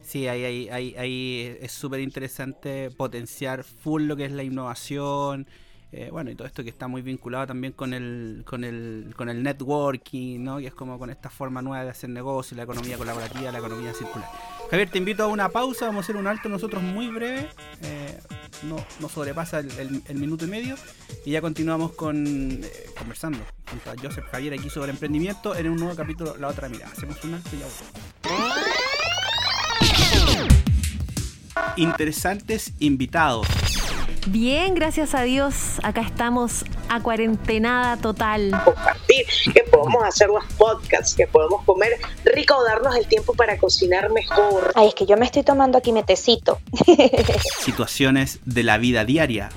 [0.00, 5.46] Sí, ahí, ahí, ahí, ahí es súper interesante potenciar full lo que es la innovación.
[5.92, 9.28] Eh, bueno, y todo esto que está muy vinculado también con el, con el, con
[9.28, 10.58] el networking, ¿no?
[10.58, 13.92] Que es como con esta forma nueva de hacer negocio, la economía colaborativa, la economía
[13.92, 14.28] circular.
[14.70, 17.48] Javier, te invito a una pausa, vamos a hacer un alto nosotros muy breve,
[17.82, 18.20] eh,
[18.62, 20.76] no, no sobrepasa el, minuto y medio,
[21.24, 22.24] y ya continuamos con
[22.62, 26.68] eh, conversando junto a Joseph Javier aquí sobre emprendimiento en un nuevo capítulo La Otra
[26.68, 26.92] Mirada.
[26.92, 28.60] Hacemos un alto y ya volvemos.
[31.76, 33.46] Interesantes invitados.
[34.26, 38.50] Bien, gracias a Dios, acá estamos a cuarentenada total.
[38.64, 43.56] compartir, que podemos hacer los podcasts, que podemos comer rico o darnos el tiempo para
[43.56, 44.72] cocinar mejor.
[44.74, 46.60] Ay, es que yo me estoy tomando aquí metecito.
[47.60, 49.48] situaciones de la vida diaria.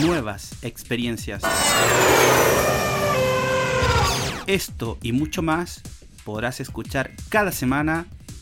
[0.00, 1.42] Nuevas experiencias.
[4.48, 5.80] Esto y mucho más
[6.24, 8.06] podrás escuchar cada semana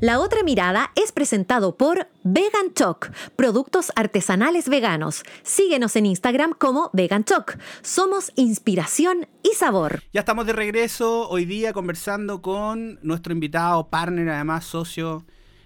[0.00, 5.24] La otra mirada es presentado por Vegan Choc, productos artesanales veganos.
[5.42, 7.58] Síguenos en Instagram como Vegan Choc.
[7.82, 10.04] Somos inspiración y sabor.
[10.12, 15.24] Ya estamos de regreso hoy día conversando con nuestro invitado, partner, además socio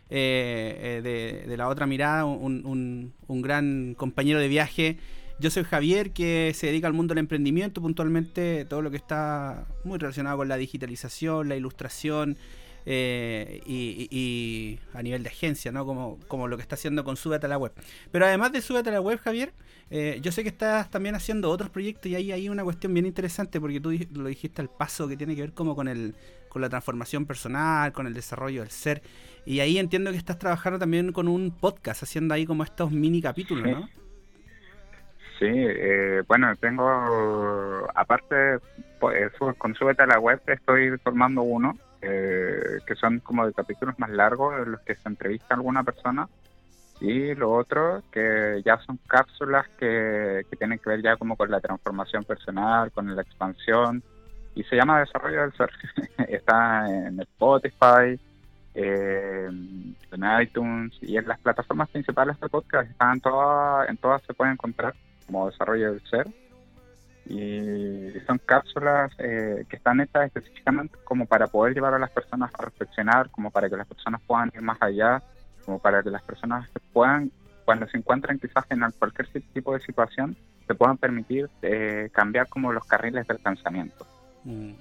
[0.09, 4.99] eh, eh, de, la otra mirada, un- un gran compañero de viaje.
[5.40, 9.66] Yo soy Javier, que se dedica al mundo del emprendimiento, puntualmente todo lo que está
[9.85, 12.38] muy relacionado con la digitalización, la ilustración
[12.87, 15.85] eh, y, y- a nivel de agencia, ¿no?
[15.87, 17.73] Como, como lo que está haciendo con Súbete a la Web.
[18.11, 19.53] Pero además de Súbete a la Web, Javier,
[19.90, 23.07] eh, yo sé que estás también haciendo otros proyectos y ahí hay una cuestión bien
[23.07, 26.14] interesante porque tú lo dijiste al paso que tiene que ver como con el
[26.49, 29.03] con la transformación personal, con el desarrollo del ser.
[29.47, 33.23] Y ahí entiendo que estás trabajando también con un podcast, haciendo ahí como estos mini
[33.23, 33.88] capítulos, ¿no?
[35.38, 38.59] Sí, eh, bueno, tengo, aparte,
[39.01, 43.99] pues, con Súbete a la Web estoy formando uno, eh, que son como de capítulos
[43.99, 46.29] más largos, en los que se entrevista a alguna persona,
[47.01, 51.51] y lo otro, que ya son cápsulas que, que tienen que ver ya como con
[51.51, 54.03] la transformación personal, con la expansión,
[54.55, 55.71] y se llama Desarrollo del Ser.
[56.29, 58.21] Está en Spotify,
[58.75, 62.91] eh, en iTunes y en las plataformas principales de podcast.
[62.91, 64.95] Están todas, en todas se puede encontrar
[65.27, 66.27] como Desarrollo del Ser.
[67.27, 72.51] Y son cápsulas eh, que están hechas específicamente como para poder llevar a las personas
[72.59, 75.23] a reflexionar, como para que las personas puedan ir más allá,
[75.65, 77.31] como para que las personas puedan,
[77.65, 82.73] cuando se encuentran quizás en cualquier tipo de situación, se puedan permitir eh, cambiar como
[82.73, 84.07] los carriles del pensamiento.
[84.45, 84.73] Mm.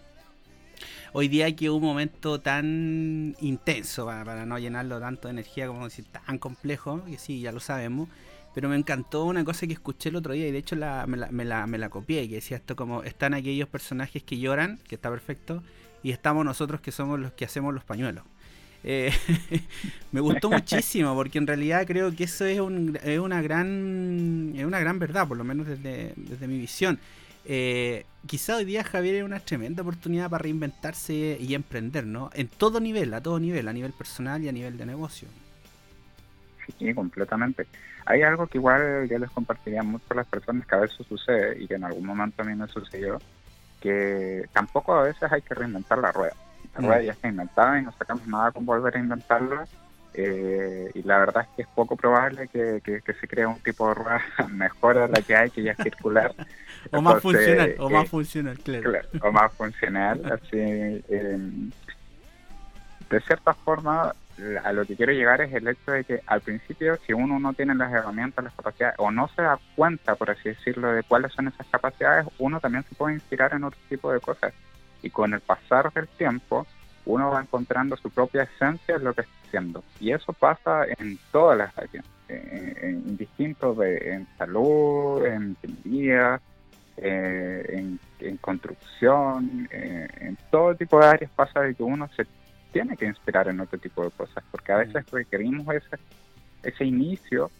[1.13, 5.83] Hoy día que un momento tan intenso, para, para no llenarlo tanto de energía, como
[5.83, 8.07] decir, tan complejo, que sí, ya lo sabemos,
[8.53, 11.17] pero me encantó una cosa que escuché el otro día y de hecho la, me,
[11.17, 15.09] la, me, la, copié, que decía esto como, están aquellos personajes que lloran, que está
[15.09, 15.63] perfecto,
[16.03, 18.23] y estamos nosotros que somos los que hacemos los pañuelos.
[18.83, 19.13] Eh,
[20.11, 24.65] me gustó muchísimo porque en realidad creo que eso es, un, es una gran es
[24.65, 26.99] una gran verdad, por lo menos desde, desde mi visión.
[27.45, 32.29] Eh, quizá hoy día Javier es una tremenda oportunidad para reinventarse y emprender, ¿no?
[32.33, 35.27] En todo nivel, a todo nivel, a nivel personal y a nivel de negocio.
[36.77, 37.67] Sí, completamente.
[38.05, 41.61] Hay algo que igual yo les compartiría mucho a las personas que a veces sucede
[41.61, 43.19] y que en algún momento a mí me sucedió,
[43.79, 46.33] que tampoco a veces hay que reinventar la rueda.
[46.75, 46.85] La Mm.
[46.85, 49.65] rueda ya está inventada y no sacamos nada con volver a inventarla.
[50.13, 53.61] eh, y la verdad es que es poco probable que, que- que se cree un
[53.61, 56.33] tipo de rueda mejor a la que hay, que ya es circular.
[56.91, 58.91] O más Entonces, funcional, o eh, más funcional, claro.
[58.91, 60.57] Claro, o más funcional, así.
[60.57, 61.37] eh,
[63.09, 64.13] de cierta forma,
[64.63, 67.53] a lo que quiero llegar es el hecho de que al principio, si uno no
[67.53, 71.31] tiene las herramientas, las capacidades, o no se da cuenta, por así decirlo, de cuáles
[71.33, 74.53] son esas capacidades, uno también se puede inspirar en otro tipo de cosas.
[75.03, 76.65] Y con el pasar del tiempo,
[77.05, 79.83] uno va encontrando su propia esencia en lo que está haciendo.
[79.99, 86.39] Y eso pasa en todas las áreas, en, en distintos, de, en salud, en ingeniería,
[86.97, 92.25] eh, en, en construcción, eh, en todo tipo de áreas pasa de que uno se
[92.71, 95.97] tiene que inspirar en otro tipo de cosas, porque a veces requerimos ese,
[96.63, 97.51] ese inicio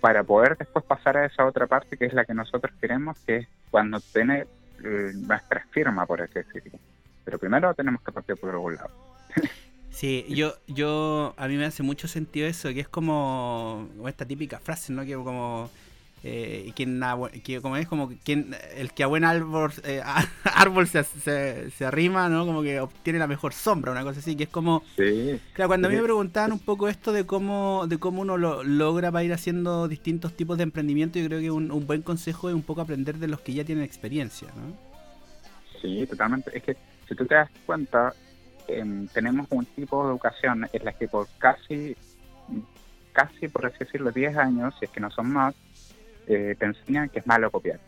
[0.00, 3.36] para poder después pasar a esa otra parte que es la que nosotros queremos, que
[3.38, 4.46] es cuando tiene
[4.84, 6.78] eh, nuestra firma, por así decirlo.
[7.24, 8.90] Pero primero tenemos que partir por algún lado.
[9.90, 14.26] Sí, yo, yo, a mí me hace mucho sentido eso, que es como, como esta
[14.26, 15.04] típica frase, ¿no?
[15.04, 15.70] Que como,
[16.26, 17.02] eh, quien,
[17.44, 20.02] que como es como quien, el que a buen árbol, eh,
[20.44, 22.46] árbol se, se, se arrima, ¿no?
[22.46, 25.88] Como que obtiene la mejor sombra, una cosa así, que es como, Sí, claro, cuando
[25.88, 29.22] a mí me preguntaban un poco esto de cómo, de cómo uno lo logra para
[29.22, 32.62] ir haciendo distintos tipos de emprendimiento, yo creo que un, un buen consejo es un
[32.62, 34.74] poco aprender de los que ya tienen experiencia, ¿no?
[35.82, 36.56] Sí, totalmente.
[36.56, 38.14] Es que si tú te das cuenta,
[38.66, 41.94] em, tenemos un tipo de educación en la que por casi,
[43.12, 45.54] casi por así decirlo, 10 años, si es que no son más,
[46.26, 47.78] eh, te enseñan que es malo copiar,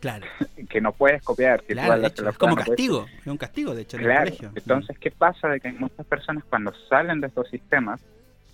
[0.00, 0.26] Claro,
[0.68, 3.82] que no puedes copiar, claro, de hecho, es como puedes castigo, es un castigo, de
[3.82, 4.52] hecho, en el Claro, colegio.
[4.54, 5.48] entonces, ¿qué pasa?
[5.48, 8.00] De que muchas personas cuando salen de estos sistemas,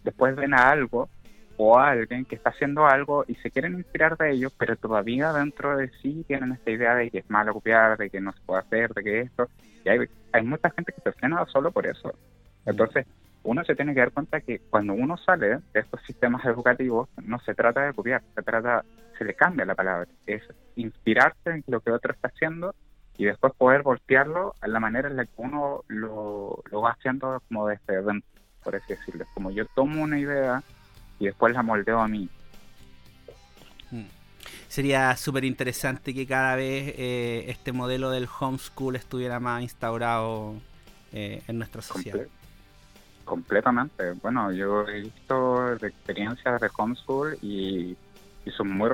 [0.05, 1.09] después ven a algo
[1.57, 5.33] o a alguien que está haciendo algo y se quieren inspirar de ellos, pero todavía
[5.33, 8.41] dentro de sí tienen esta idea de que es malo copiar, de que no se
[8.47, 9.49] puede hacer, de que esto.
[9.85, 9.99] Y hay,
[10.33, 12.15] hay mucha gente que se frena solo por eso.
[12.65, 13.07] Entonces,
[13.43, 17.39] uno se tiene que dar cuenta que cuando uno sale de estos sistemas educativos, no
[17.41, 18.85] se trata de copiar, se trata,
[19.17, 20.43] se le cambia la palabra, es
[20.77, 22.75] inspirarse en lo que otro está haciendo
[23.17, 27.43] y después poder voltearlo a la manera en la que uno lo, lo va haciendo
[27.49, 29.27] como desde dentro, por así decirlo.
[29.35, 30.63] Como yo tomo una idea
[31.19, 32.29] y después la moldeo a mí.
[33.91, 34.07] Mm.
[34.69, 40.55] Sería súper interesante que cada vez eh, este modelo del homeschool estuviera más instaurado
[41.13, 42.21] eh, en nuestra sociedad.
[43.31, 44.13] Comple- Completamente.
[44.23, 47.97] Bueno, yo he visto de experiencias de homeschool y,
[48.45, 48.91] y son muy,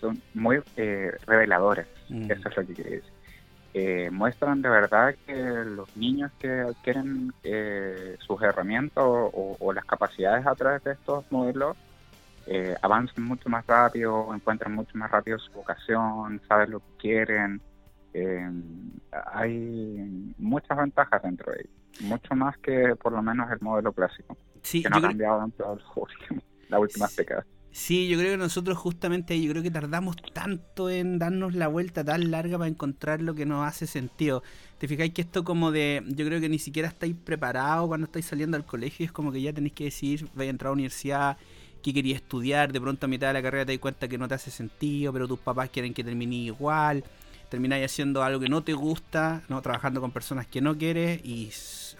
[0.00, 1.86] son muy eh, reveladoras.
[2.08, 2.30] Mm.
[2.30, 3.12] Eso es lo que quería decir.
[3.74, 9.84] Eh, muestran de verdad que los niños que adquieren eh, sus herramientas o, o las
[9.86, 11.74] capacidades a través de estos modelos
[12.46, 17.62] eh, avanzan mucho más rápido, encuentran mucho más rápido su vocación, saben lo que quieren.
[18.14, 18.50] Eh,
[19.32, 21.70] hay muchas ventajas dentro de ello,
[22.08, 25.82] mucho más que por lo menos el modelo clásico, Sí, que no ha cambiado los
[25.96, 27.46] últimos- las últimas décadas.
[27.74, 32.04] Sí, yo creo que nosotros justamente yo creo que tardamos tanto en darnos la vuelta
[32.04, 34.42] tan larga para encontrar lo que nos hace sentido.
[34.76, 38.26] Te fijáis que esto como de, yo creo que ni siquiera estáis preparados cuando estáis
[38.26, 40.74] saliendo al colegio, es como que ya tenéis que decidir, vais a entrar a la
[40.74, 41.38] universidad,
[41.82, 44.28] qué querías estudiar, de pronto a mitad de la carrera te das cuenta que no
[44.28, 47.02] te hace sentido, pero tus papás quieren que termine igual,
[47.52, 51.50] termináis haciendo algo que no te gusta, no trabajando con personas que no quieres y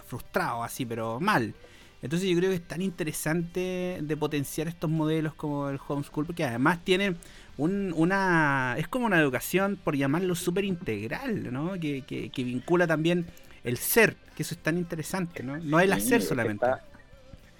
[0.06, 1.54] frustrado así, pero mal.
[2.00, 6.44] Entonces yo creo que es tan interesante de potenciar estos modelos como el homeschool, porque
[6.44, 7.18] además tienen
[7.58, 8.76] un- una...
[8.78, 11.74] es como una educación, por llamarlo, súper integral, ¿no?
[11.78, 13.26] Que, que- que vincula también
[13.62, 15.58] el ser, que eso es tan interesante, ¿no?
[15.58, 16.64] No el hacer solamente.
[16.64, 16.80] Está,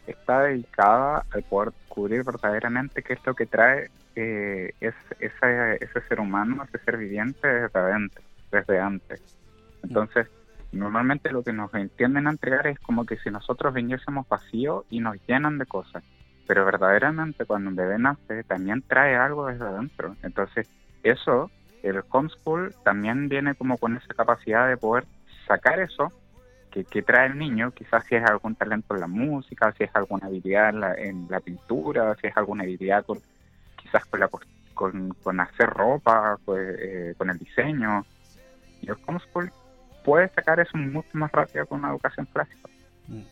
[0.06, 6.20] está dedicada al poder descubrir verdaderamente qué es lo que trae eh, es, ese, ser
[6.20, 9.20] humano, ese ser viviente desde adentro, desde antes.
[9.82, 10.26] Entonces,
[10.72, 15.00] normalmente lo que nos entienden a entregar es como que si nosotros viniésemos vacíos y
[15.00, 16.02] nos llenan de cosas.
[16.46, 20.16] Pero verdaderamente cuando un bebé nace también trae algo desde adentro.
[20.22, 20.70] Entonces,
[21.02, 21.50] eso,
[21.82, 25.04] el homeschool también viene como con esa capacidad de poder
[25.46, 26.10] sacar eso
[26.72, 29.90] que, que trae el niño, quizás si es algún talento en la música, si es
[29.94, 33.18] alguna habilidad en la, en la pintura, si es alguna habilidad con,
[33.76, 34.30] quizás con, la,
[34.74, 38.04] con, con hacer ropa, pues, eh, con el diseño.
[38.80, 39.52] Y el homeschool
[40.04, 42.68] puede sacar eso mucho más rápido con una educación clásica.
[43.06, 43.22] Mm.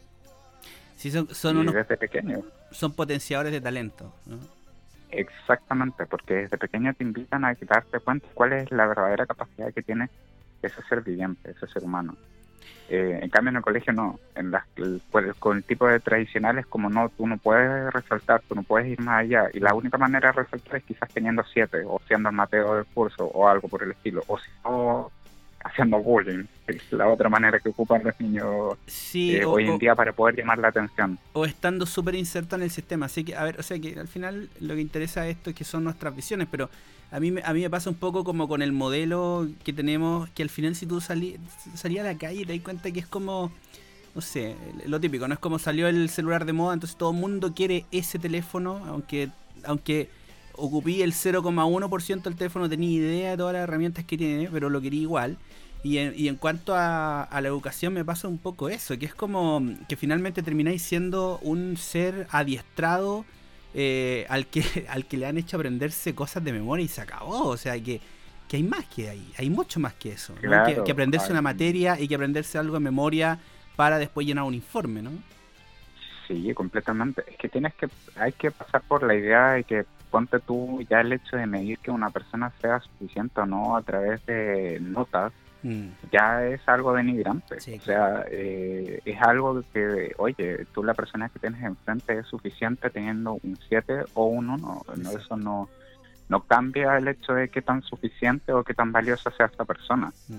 [0.96, 2.42] Sí, son, son, unos, desde pequeño.
[2.70, 4.12] son potenciadores de talento.
[4.26, 4.38] ¿no?
[5.10, 9.82] Exactamente, porque desde pequeño te invitan a darte cuenta cuál es la verdadera capacidad que
[9.82, 10.10] tiene
[10.62, 12.16] ese ser viviente, ese ser humano.
[12.92, 16.00] Eh, en cambio en el colegio no, en las, el- pues, con el tipo de
[16.00, 19.74] tradicionales como no, tú no puedes resaltar, tú no puedes ir más allá y la
[19.74, 23.48] única manera de resaltar es quizás teniendo siete o siendo el Mateo del curso o
[23.48, 25.12] algo por el estilo, o si no,
[25.62, 29.74] haciendo bullying, es la otra manera que ocupan los niños Sí, eh, o- hoy en
[29.74, 31.16] o- día para poder llamar la atención.
[31.34, 33.06] o estando súper inserto en el sistema.
[33.06, 35.62] Así que, a ver, o sea que al final lo que interesa esto es que
[35.64, 36.68] son nuestras visiones, pero
[37.10, 40.42] a mí, a mí me pasa un poco como con el modelo que tenemos, que
[40.42, 41.38] al final si tú salí,
[41.74, 43.50] salías a la calle te das cuenta que es como,
[44.14, 44.54] no sé,
[44.86, 45.34] lo típico, ¿no?
[45.34, 49.30] Es como salió el celular de moda, entonces todo el mundo quiere ese teléfono, aunque,
[49.64, 50.08] aunque
[50.54, 54.70] ocupí el 0,1% del teléfono, no tenía idea de todas las herramientas que tiene, pero
[54.70, 55.36] lo quería igual.
[55.82, 59.06] Y en, y en cuanto a, a la educación me pasa un poco eso, que
[59.06, 63.24] es como que finalmente termináis siendo un ser adiestrado
[63.74, 67.48] eh, al, que, al que le han hecho aprenderse cosas de memoria y se acabó.
[67.48, 68.00] O sea, que,
[68.48, 70.34] que hay más que ahí, hay mucho más que eso.
[70.34, 70.40] ¿no?
[70.40, 73.38] Claro, que, que aprenderse hay- una materia y que aprenderse algo de memoria
[73.76, 75.10] para después llenar un informe, ¿no?
[76.28, 77.24] Sí, completamente.
[77.28, 81.00] Es que tienes que, hay que pasar por la idea de que ponte tú ya
[81.00, 85.32] el hecho de medir que una persona sea suficiente o no a través de notas,
[85.62, 85.88] Mm.
[86.10, 87.60] ya es algo denigrante.
[87.60, 92.26] Sí, o sea, eh, es algo que, oye, tú la persona que tienes enfrente es
[92.26, 94.82] suficiente teniendo un 7 o un 1.
[94.96, 95.68] No, eso no,
[96.28, 100.12] no cambia el hecho de qué tan suficiente o qué tan valiosa sea esta persona.
[100.28, 100.38] Mm.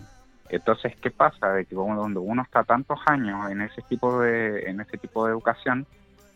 [0.50, 1.54] Entonces, ¿qué pasa?
[1.54, 5.32] De que cuando uno está tantos años en ese tipo de, en ese tipo de
[5.32, 5.88] educación,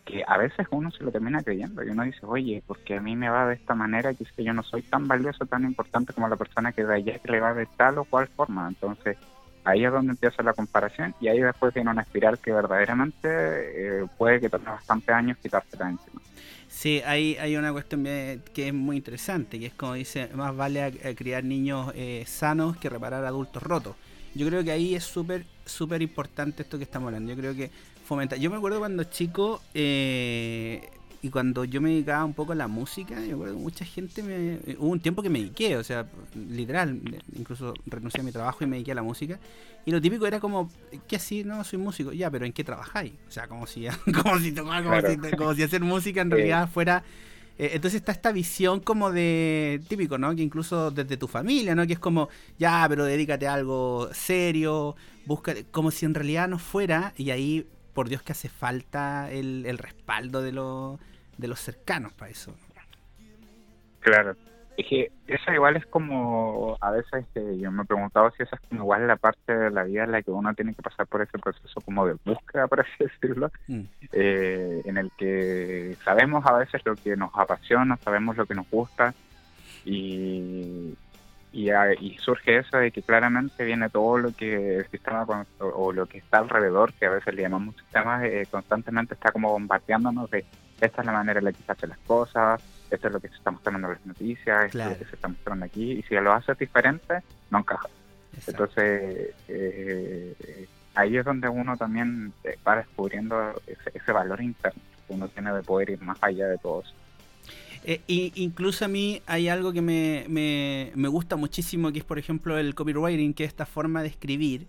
[0.06, 3.16] que a veces uno se lo termina creyendo y uno dice, oye, porque a mí
[3.16, 6.36] me va de esta manera, que yo no soy tan valioso, tan importante como la
[6.36, 8.68] persona que de allá que le va de tal o cual forma.
[8.68, 9.18] Entonces,
[9.64, 14.06] ahí es donde empieza la comparación y ahí después viene una espiral que verdaderamente eh,
[14.16, 16.22] puede que tome bastantes años quitársela encima.
[16.68, 20.84] Sí, hay, hay una cuestión que es muy interesante, que es como dice, más vale
[20.84, 23.96] a criar niños eh, sanos que reparar adultos rotos.
[24.36, 27.32] Yo creo que ahí es súper, súper importante esto que estamos hablando.
[27.32, 27.70] Yo creo que
[28.06, 28.36] fomenta.
[28.36, 30.88] Yo me acuerdo cuando chico eh,
[31.22, 34.22] y cuando yo me dedicaba un poco a la música, yo acuerdo que mucha gente
[34.22, 34.54] me...
[34.54, 37.00] eh, Hubo un tiempo que me dediqué, o sea, literal,
[37.36, 39.38] incluso renuncié a mi trabajo y me dediqué a la música.
[39.84, 40.70] Y lo típico era como,
[41.06, 41.44] ¿qué así?
[41.44, 42.12] No, soy músico.
[42.12, 43.12] Ya, pero ¿en qué trabajáis?
[43.28, 43.86] O sea, como si,
[44.22, 45.08] como si, como, Claro.
[45.10, 47.04] si, como si hacer música en realidad fuera...
[47.58, 50.34] eh, entonces está esta visión como de típico, ¿no?
[50.34, 51.86] Que incluso desde tu familia, ¿no?
[51.86, 52.28] Que es como,
[52.58, 54.94] ya, pero dedícate a algo serio,
[55.24, 57.66] busca, como si en realidad no fuera, y ahí,
[57.96, 61.00] por Dios que hace falta el, el respaldo de, los
[61.38, 62.54] de los cercanos para eso.
[64.00, 64.36] Claro.
[64.76, 68.56] Es que eso igual es como, a veces este, yo me he preguntado si esa
[68.56, 71.06] es como igual la parte de la vida en la que uno tiene que pasar
[71.06, 73.80] por ese proceso como de búsqueda, por así decirlo, Mm.
[74.12, 78.68] eh, en el que sabemos a veces lo que nos apasiona, sabemos lo que nos
[78.70, 79.14] gusta
[79.86, 80.94] y,
[81.56, 85.66] y, y surge eso de que claramente viene todo lo que el sistema con- o,
[85.66, 89.50] o lo que está alrededor, que a veces le llamamos sistemas, eh, constantemente está como
[89.52, 90.44] bombardeándonos de
[90.80, 93.28] esta es la manera en la que se hacen las cosas, esto es lo que
[93.28, 96.02] se está mostrando en las noticias, esto es lo que se está mostrando aquí, y
[96.02, 97.88] si lo haces diferente, no encaja.
[98.36, 98.50] Exacto.
[98.50, 105.14] Entonces, eh, ahí es donde uno también eh, va descubriendo ese, ese valor interno que
[105.14, 106.92] uno tiene de poder ir más allá de todo eso.
[107.88, 112.18] Eh, incluso a mí hay algo que me, me- me gusta muchísimo, que es por
[112.18, 114.66] ejemplo el copywriting, que es esta forma de escribir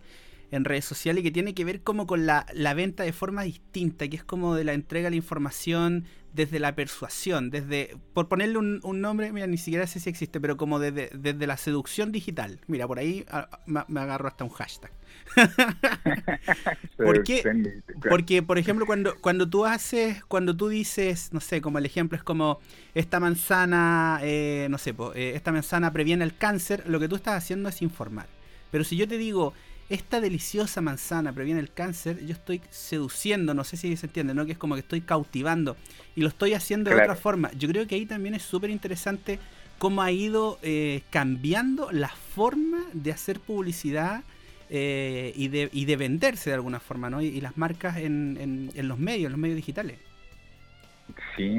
[0.52, 4.08] en redes sociales que tiene que ver como con la, la venta de forma distinta,
[4.08, 8.60] que es como de la entrega de la información desde la persuasión, desde, por ponerle
[8.60, 12.12] un, un nombre, mira, ni siquiera sé si existe, pero como desde, desde la seducción
[12.12, 12.60] digital.
[12.68, 14.92] Mira, por ahí ah, me, me agarro hasta un hashtag.
[16.98, 17.44] ¿Por qué?
[18.10, 22.18] Porque, por ejemplo, cuando, cuando tú haces, cuando tú dices, no sé, como el ejemplo
[22.18, 22.60] es como
[22.94, 27.16] esta manzana, eh, no sé, po, eh, esta manzana previene el cáncer, lo que tú
[27.16, 28.28] estás haciendo es informar.
[28.72, 29.54] Pero si yo te digo,
[29.90, 34.46] esta deliciosa manzana previene el cáncer, yo estoy seduciendo, no sé si se entiende, ¿no?
[34.46, 35.78] Que es como que estoy cautivando
[36.16, 37.52] y lo estoy haciendo de otra forma.
[37.54, 39.40] Yo creo que ahí también es súper interesante
[39.78, 44.24] cómo ha ido eh, cambiando la forma de hacer publicidad
[44.70, 47.22] eh, y, de, y de venderse de alguna forma, ¿no?
[47.22, 49.98] Y, y las marcas en, en- en los medios, en los medios digitales.
[51.36, 51.56] Sí,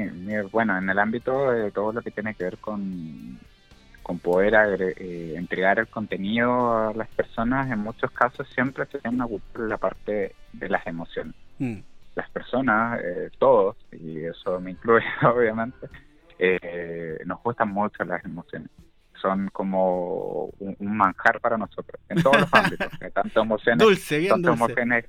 [0.51, 3.39] bueno, en el ámbito de todo lo que tiene que ver con,
[4.03, 8.99] con poder agre- eh, entregar el contenido a las personas, en muchos casos siempre se
[8.99, 11.33] tiene que ocupar la parte de las emociones.
[11.57, 11.79] Mm,
[12.15, 15.87] Las personas, eh, todos, y eso me incluye obviamente,
[16.37, 18.69] eh, nos gustan mucho las emociones.
[19.21, 24.29] Son como un, un manjar para nosotros, en todos los ámbitos, tanto emociones Dulce, bien
[24.31, 24.63] tanto dulce.
[24.65, 25.05] emociones,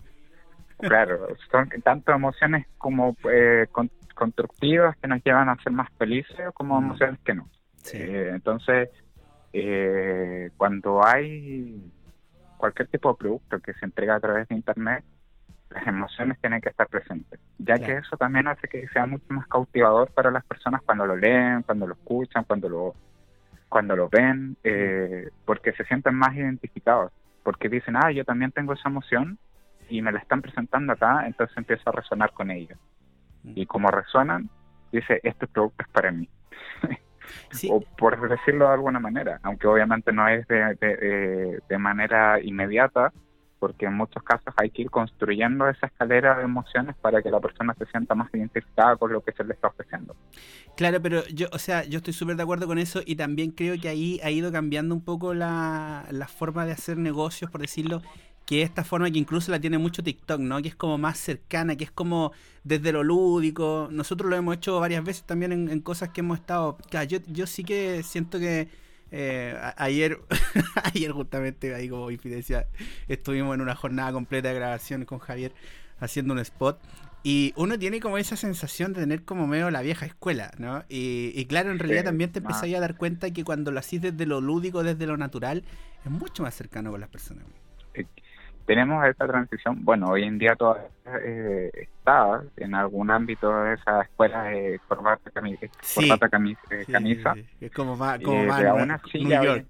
[0.79, 6.37] claro, son tanto emociones como eh, con- constructivas que nos llevan a ser más felices
[6.55, 6.85] como Mm.
[6.85, 7.49] emociones que no.
[7.83, 7.99] Sí.
[8.01, 8.91] Eh, entonces,
[9.53, 11.91] eh, cuando hay
[12.57, 15.05] cualquier tipo de producto que se entrega a través de Internet,
[15.71, 19.47] las emociones tienen que estar presentes, ya que eso también hace que sea mucho más
[19.47, 22.95] cautivador para las personas cuando lo leen, cuando lo escuchan, cuando lo
[23.71, 27.13] cuando lo ven, eh, porque se sienten más identificados,
[27.45, 29.39] porque dicen, ah, yo también tengo esa emoción
[29.89, 32.79] y me la están presentando acá, entonces empieza a resonar con ellos.
[33.45, 34.51] Y como resuenan,
[34.93, 36.29] dice, este producto es para mí.
[37.53, 41.79] Sí, o por decirlo de alguna manera, aunque obviamente no es de, de, de- de
[41.79, 43.13] manera inmediata,
[43.61, 47.39] porque en muchos casos hay que ir construyendo esa escalera de emociones para que la
[47.39, 50.17] persona se sienta más identificada con lo que se le está ofreciendo.
[50.77, 53.79] Claro, pero yo, o sea, yo estoy súper de acuerdo con eso y también creo
[53.79, 58.03] que ahí ha ido cambiando un poco la, la forma de hacer negocios, por decirlo,
[58.47, 60.61] que esta forma que incluso la tiene mucho TikTok, ¿no?
[60.63, 62.33] Que es como más cercana, que es como
[62.65, 63.89] desde lo lúdico.
[63.93, 66.79] Nosotros lo hemos hecho varias veces también en, en cosas que hemos estado...
[67.07, 68.69] Yo, yo sí que siento que
[69.11, 70.21] eh, ayer,
[70.95, 72.69] ayer justamente, ahí como infidencia,
[73.09, 75.53] estuvimos en una jornada completa de grabación con Javier
[75.99, 76.81] haciendo un spot.
[77.23, 80.85] Y uno tiene como esa sensación de tener como medio la vieja escuela, ¿no?
[80.89, 83.79] Y, y claro, en realidad Sí, también te empezáis a dar cuenta que cuando lo
[83.81, 85.65] hacís desde lo lúdico, desde lo natural,
[86.05, 87.45] es mucho más cercano con las personas.
[88.71, 90.87] Tenemos esta transición, bueno, hoy en día todavía
[91.25, 95.71] eh, está en algún ámbito de esa escuela de eh, corbata cami- eh,
[96.87, 97.35] Sí, camisa.
[97.35, 97.65] sí, sí.
[97.67, 98.61] Es como más, como Eh, más
[99.13, 99.65] New York.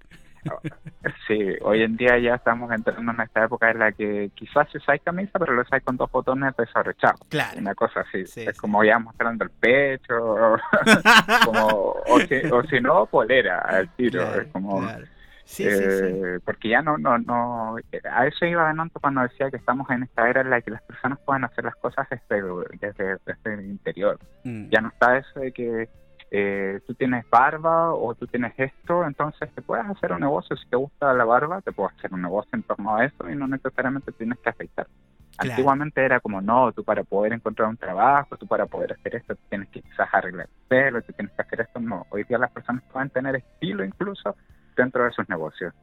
[1.27, 4.77] Sí, hoy en día ya estamos entrando en esta época en la que quizás si
[4.77, 7.21] usáis camisa, pero lo usáis con dos botones desabrochados.
[7.27, 7.57] Claro.
[7.57, 8.27] Una cosa así.
[8.27, 8.59] Sí, es sí.
[8.61, 10.57] como ya mostrando el pecho, o,
[11.45, 11.67] como,
[12.07, 14.21] o, si, o si no, polera al tiro.
[14.21, 15.05] Claro, es como, claro.
[15.51, 16.05] Sí, sí, sí.
[16.05, 17.75] eh, Porque ya no, no, no.
[18.09, 20.81] A eso iba adelante cuando decía que estamos en esta era en la que las
[20.83, 22.41] personas pueden hacer las cosas desde,
[22.79, 24.17] desde, desde el interior.
[24.45, 24.69] Mm.
[24.69, 25.89] Ya no está eso de que
[26.31, 30.55] eh, tú tienes barba o tú tienes esto, entonces te puedes hacer un negocio.
[30.55, 33.35] Si te gusta la barba, te puedes hacer un negocio en torno a eso y
[33.35, 34.87] no necesariamente tienes que afeitar.
[35.35, 35.51] Claro.
[35.51, 39.35] Antiguamente era como, no, tú para poder encontrar un trabajo, tú para poder hacer esto,
[39.49, 41.81] tienes que quizás arreglar el pelo, tú tienes que hacer esto.
[41.81, 44.37] No, hoy día las personas pueden tener estilo incluso
[44.75, 45.73] dentro de sus negocios.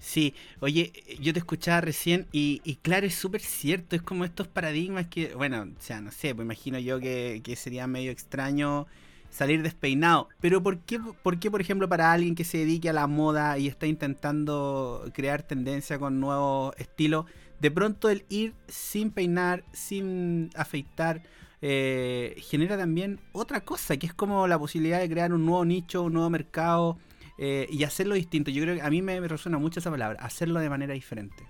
[0.00, 4.48] Sí, oye, yo te escuchaba recién y, y claro, es súper cierto, es como estos
[4.48, 8.86] paradigmas que, bueno, o sea, no sé, pues imagino yo que, sería medio extraño
[9.28, 12.94] salir despeinado, pero ¿por qué, ¿por qué, por ejemplo, para alguien que se dedique a
[12.94, 17.26] la moda y está intentando crear tendencia con nuevos estilos,
[17.60, 21.22] de pronto el ir sin peinar, sin afeitar,
[21.60, 26.02] eh, genera también otra cosa, que es como la posibilidad de crear un nuevo nicho,
[26.04, 26.96] un nuevo mercado
[27.42, 28.50] eh, y hacerlo distinto.
[28.50, 31.42] Yo creo que a mí me, resuena mucho esa palabra, hacerlo de manera diferente.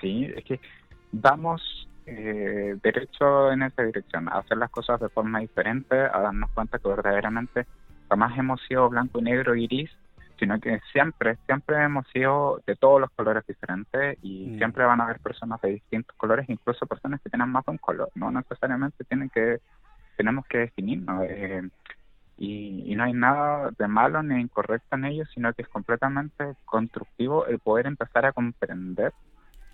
[0.00, 0.60] Sí, es que
[1.10, 6.52] vamos eh, derecho en esa dirección, a hacer las cosas de forma diferente, a darnos
[6.52, 7.66] cuenta que verdaderamente
[8.08, 9.90] jamás hemos sido blanco y negro y gris,
[10.38, 14.58] sino que siempre, siempre hemos sido de todos los colores diferentes y Mm.
[14.58, 17.78] siempre van a haber personas de distintos colores, incluso personas que tienen más de un
[17.78, 19.58] color, no necesariamente tienen que,
[20.16, 21.24] tenemos que definirnos.
[21.28, 21.62] eh,
[22.40, 26.56] y, y no hay nada de malo ni incorrecto en ello, sino que es completamente
[26.66, 29.14] constructivo el poder empezar a comprender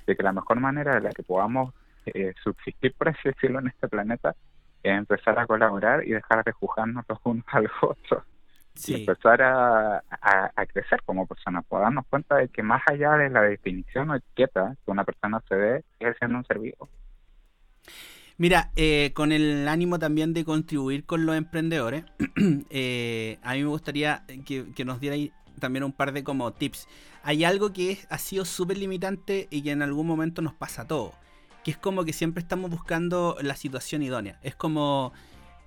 [0.06, 1.74] de que la mejor manera de la que podamos
[2.06, 4.36] eh, subsistir, por así decirlo, en este planeta
[4.82, 8.24] es empezar a colaborar y dejar de juzgarnos los unos a los otros
[8.86, 13.12] y empezar a, a- a crecer como personas, para darnos cuenta de que más allá
[13.14, 16.90] de la definición o etiqueta que una persona se dé, es siendo un ser vivo.
[18.38, 22.04] Mira, eh, con el ánimo también de contribuir con los emprendedores,
[22.70, 26.86] eh, a mí me gustaría que, nos dierais también un par de como tips.
[27.22, 30.82] Hay algo que es- ha sido súper limitante y que en algún momento nos pasa
[30.82, 31.14] a todos,
[31.64, 34.38] que es como que siempre estamos buscando la situación idónea.
[34.42, 35.14] Es como,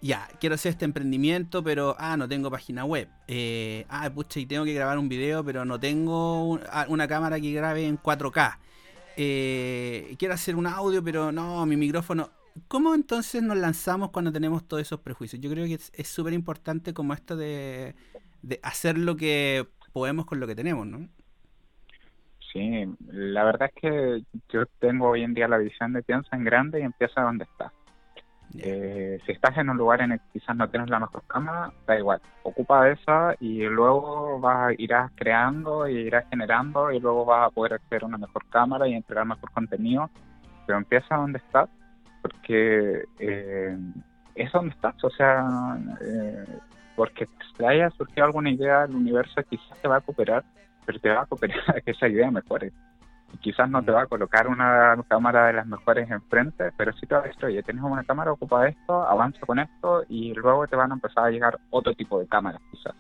[0.01, 3.09] ya, quiero hacer este emprendimiento, pero, ah, no tengo página web.
[3.27, 7.39] Eh, ah, pucha, y tengo que grabar un video, pero no tengo ah, una cámara
[7.39, 8.59] que grabe en 4K.
[9.17, 12.29] Eh, quiero hacer un audio, pero no, mi micrófono.
[12.67, 15.41] ¿Cómo entonces nos lanzamos cuando tenemos todos esos prejuicios?
[15.41, 17.95] Yo creo que es súper importante como esto de,
[18.41, 21.07] de hacer lo que podemos con lo que tenemos, ¿no?
[22.51, 26.43] Sí, la verdad es que yo tengo hoy en día la visión de piensa en
[26.43, 27.71] grande y empieza donde estás.
[28.57, 31.71] Eh, si estás en un lugar en el que quizás no tienes la mejor cámara,
[31.85, 37.47] da igual, ocupa esa y luego vas, irás creando y irás generando y luego vas
[37.47, 40.09] a poder a una mejor cámara y entregar mejor contenido,
[40.65, 41.69] pero empieza donde estás
[42.21, 43.77] porque eh,
[44.35, 45.45] es donde estás, o sea,
[46.01, 46.45] eh,
[46.95, 50.43] porque te haya surgido alguna idea del universo quizás te va a cooperar,
[50.85, 52.71] pero te va a cooperar a que esa idea mejore.
[53.33, 57.05] Y quizás no te va a colocar una cámara de las mejores enfrente, pero sí
[57.05, 60.67] te va a decir, oye, tienes una cámara, ocupa esto, avanza con esto, y luego
[60.67, 62.95] te van a empezar a llegar otro tipo de cámaras, quizás,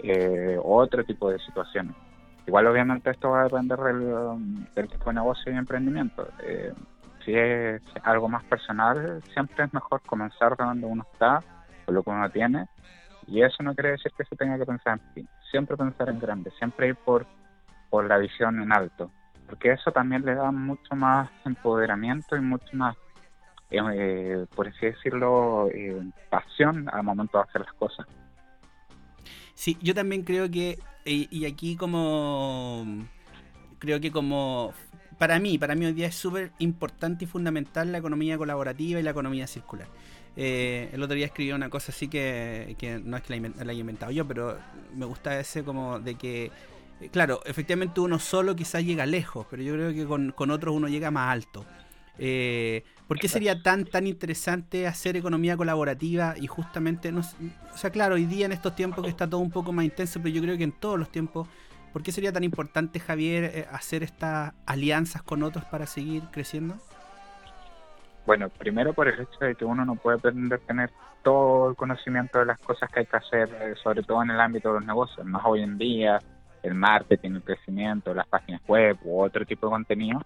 [0.00, 1.94] eh, otro tipo de situaciones.
[2.46, 6.28] Igual, obviamente, esto va a depender del, del tipo de negocio y emprendimiento.
[6.42, 6.72] Eh,
[7.24, 11.42] si es algo más personal, siempre es mejor comenzar de donde uno está,
[11.84, 12.66] con lo que uno tiene,
[13.26, 16.18] y eso no quiere decir que se tenga que pensar en fin, siempre pensar en
[16.18, 17.26] grande, siempre ir por,
[17.90, 19.10] por la visión en alto,
[19.48, 22.96] porque eso también le da mucho más empoderamiento y mucho más,
[23.70, 28.06] eh, eh, por así decirlo, eh, pasión al momento de hacer las cosas.
[29.54, 32.84] Sí, yo también creo que, y, y aquí como,
[33.78, 34.74] creo que como,
[35.18, 39.02] para mí, para mí hoy día es súper importante y fundamental la economía colaborativa y
[39.02, 39.88] la economía circular.
[40.36, 43.70] Eh, el otro día escribí una cosa así que, que no es que la, la
[43.70, 44.58] haya inventado yo, pero
[44.94, 46.50] me gusta ese como de que,
[47.00, 50.74] eh, claro, efectivamente uno solo quizás llega lejos, pero yo creo que con, con otros
[50.74, 51.64] uno llega más alto.
[52.18, 57.90] Eh, ¿Por qué sería tan tan interesante hacer economía colaborativa y justamente, no, o sea,
[57.90, 60.40] claro, hoy día en estos tiempos que está todo un poco más intenso, pero yo
[60.40, 61.48] creo que en todos los tiempos,
[61.94, 66.74] ¿por qué sería tan importante, Javier, eh, hacer estas alianzas con otros para seguir creciendo?
[68.26, 70.90] Bueno, primero por el hecho de que uno no puede pretender tener
[71.22, 74.40] todo el conocimiento de las cosas que hay que hacer, eh, sobre todo en el
[74.40, 76.18] ámbito de los negocios, más hoy en día,
[76.62, 80.20] el marketing, el crecimiento, las páginas web u otro tipo de contenido.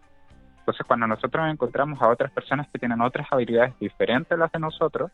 [0.61, 4.59] Entonces, cuando nosotros encontramos a otras personas que tienen otras habilidades diferentes a las de
[4.59, 5.11] nosotros,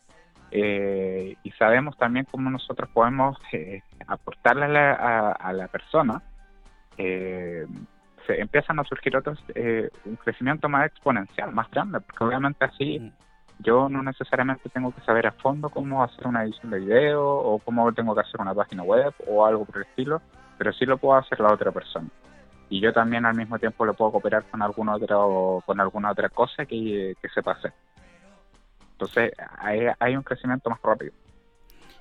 [0.51, 6.21] eh, y sabemos también cómo nosotros podemos eh, aportarle a la, a- a la persona,
[6.97, 7.65] eh,
[8.25, 12.99] se empiezan a surgir otros, eh, un crecimiento más exponencial, más grande, porque obviamente así
[12.99, 13.11] Mm.
[13.59, 17.59] yo no necesariamente tengo que saber a fondo cómo hacer una edición de video o
[17.59, 20.21] cómo tengo que hacer una página web o algo por el estilo,
[20.57, 22.09] pero sí lo puedo hacer la otra persona.
[22.69, 25.17] Y yo también al mismo tiempo lo puedo cooperar con alguna otra,
[25.65, 27.73] con alguna otra cosa que, que sepa hacer.
[28.93, 31.13] Entonces hay, hay un crecimiento más rápido.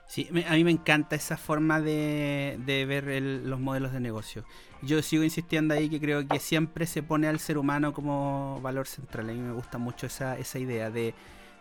[0.07, 4.01] Sí, me- a mí me encanta esa forma de, de ver el- los modelos de
[4.01, 4.45] negocio.
[4.83, 8.87] Yo sigo insistiendo ahí que creo que siempre se pone al ser humano como valor
[8.87, 9.31] central.
[9.31, 11.15] A mí me gusta mucho esa, esa idea de,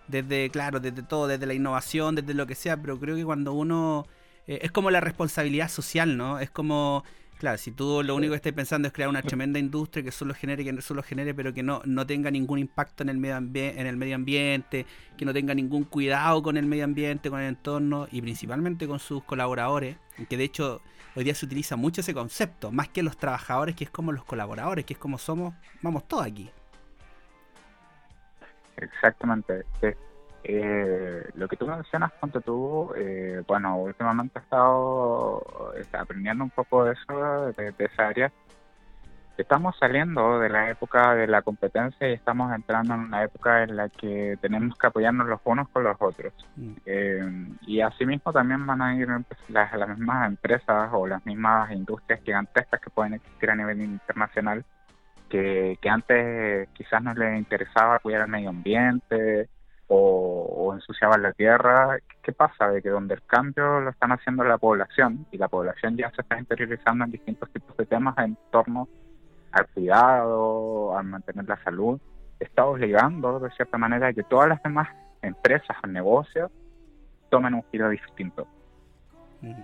[0.08, 3.54] desde, claro, desde todo, desde la innovación, desde lo que sea, pero creo que cuando
[3.54, 4.06] uno...
[4.48, 6.40] eh, es como la responsabilidad social, ¿no?
[6.40, 7.04] Es como...
[7.38, 10.34] Claro, si tú lo único que estás pensando es crear una tremenda industria que solo
[10.34, 13.86] genere, que solo genere, pero que no, no tenga ningún impacto en el, medio en
[13.86, 14.86] el medio ambiente,
[15.18, 19.00] que no tenga ningún cuidado con el medio ambiente, con el entorno y principalmente con
[19.00, 19.98] sus colaboradores,
[20.30, 20.82] que de hecho
[21.16, 24.24] hoy día se utiliza mucho ese concepto, más que los trabajadores, que es como los
[24.24, 26.50] colaboradores, que es como somos, vamos todos aquí.
[28.78, 29.66] Exactamente.
[30.44, 35.42] Eh, lo que tú mencionas, ponte tú, eh, bueno, últimamente he estado
[35.76, 38.32] eh, aprendiendo un poco de eso, de, de esa área.
[39.38, 43.76] Estamos saliendo de la época de la competencia y estamos entrando en una época en
[43.76, 46.34] la que tenemos que apoyarnos los unos con los otros.
[46.56, 46.74] Mm.
[46.86, 49.08] Eh, y asimismo también van a ir
[49.48, 54.64] las, las mismas empresas o las mismas industrias gigantescas que pueden existir a nivel internacional,
[55.30, 59.50] que, que antes quizás no les interesaba cuidar el medio ambiente
[59.94, 61.98] o, o ensuciaban la tierra.
[62.24, 62.70] ¿Qué pasa?
[62.70, 66.22] De que donde el cambio lo están haciendo la población y la población ya se
[66.22, 68.88] está interiorizando en distintos tipos de temas en torno
[69.52, 72.00] al cuidado, a mantener la salud,
[72.40, 74.90] está obligando de cierta manera a que todas las demás
[75.22, 76.52] empresas o negocios
[77.30, 78.48] tomen un giro distinto.
[79.42, 79.62] Mm.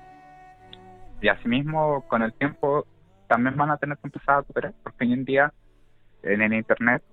[1.21, 2.85] Y asimismo, con el tiempo,
[3.27, 5.51] también van a tener que empezar a cooperar, porque hoy en día,
[6.21, 7.03] en el Internet,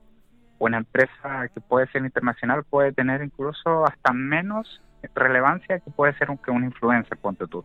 [0.59, 4.81] una empresa que puede ser internacional puede tener incluso hasta menos
[5.15, 7.65] relevancia que puede ser un, que un influencer, ponte tú.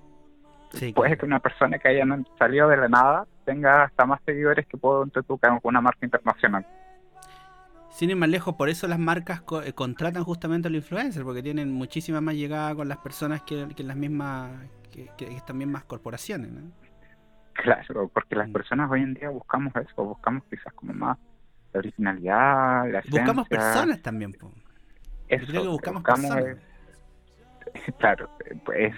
[0.71, 2.05] Sí, Puede que una persona que haya
[2.37, 6.65] salido de la nada tenga hasta más seguidores que ponte tú que una marca internacional.
[7.89, 11.25] Sin ir más lejos, por eso las marcas co- eh, contratan justamente a los influencers,
[11.25, 14.49] porque tienen muchísima más llegada con las personas que, que las mismas,
[14.91, 16.51] que, que estas mismas corporaciones.
[16.51, 16.71] ¿no?
[17.53, 18.53] Claro, porque las Mm.
[18.53, 21.17] personas hoy en día buscamos eso, buscamos quizás como más
[21.73, 24.33] la originalidad, la Buscamos esencia, personas también.
[24.33, 24.51] po.
[25.27, 26.57] eso, creo que buscamos buscamos personas.
[26.57, 28.93] es- claro, eh, pues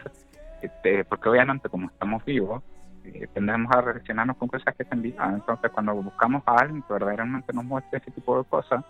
[0.61, 2.63] este, porque obviamente como estamos vivos,
[3.03, 6.93] eh, tendemos a relacionarnos con cosas que estén vivas, entonces cuando buscamos a alguien que
[6.93, 8.84] verdaderamente nos muestre ese tipo de cosas,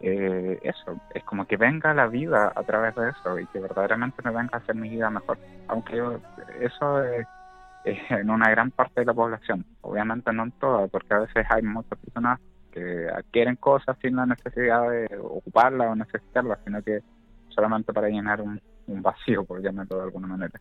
[0.00, 4.22] eh, eso, es como que venga la vida a través de eso y que verdaderamente
[4.24, 5.38] me venga a hacer mi vida mejor,
[5.68, 6.20] aunque yo-
[6.60, 7.26] eso es,
[7.84, 11.46] es en una gran parte de la población, obviamente no en toda, porque a veces
[11.50, 12.40] hay muchas personas
[12.74, 17.00] que adquieren cosas sin la necesidad de ocuparlas o necesitarlas, sino que
[17.48, 20.60] solamente para llenar un, vacío, por llamarlo de alguna manera.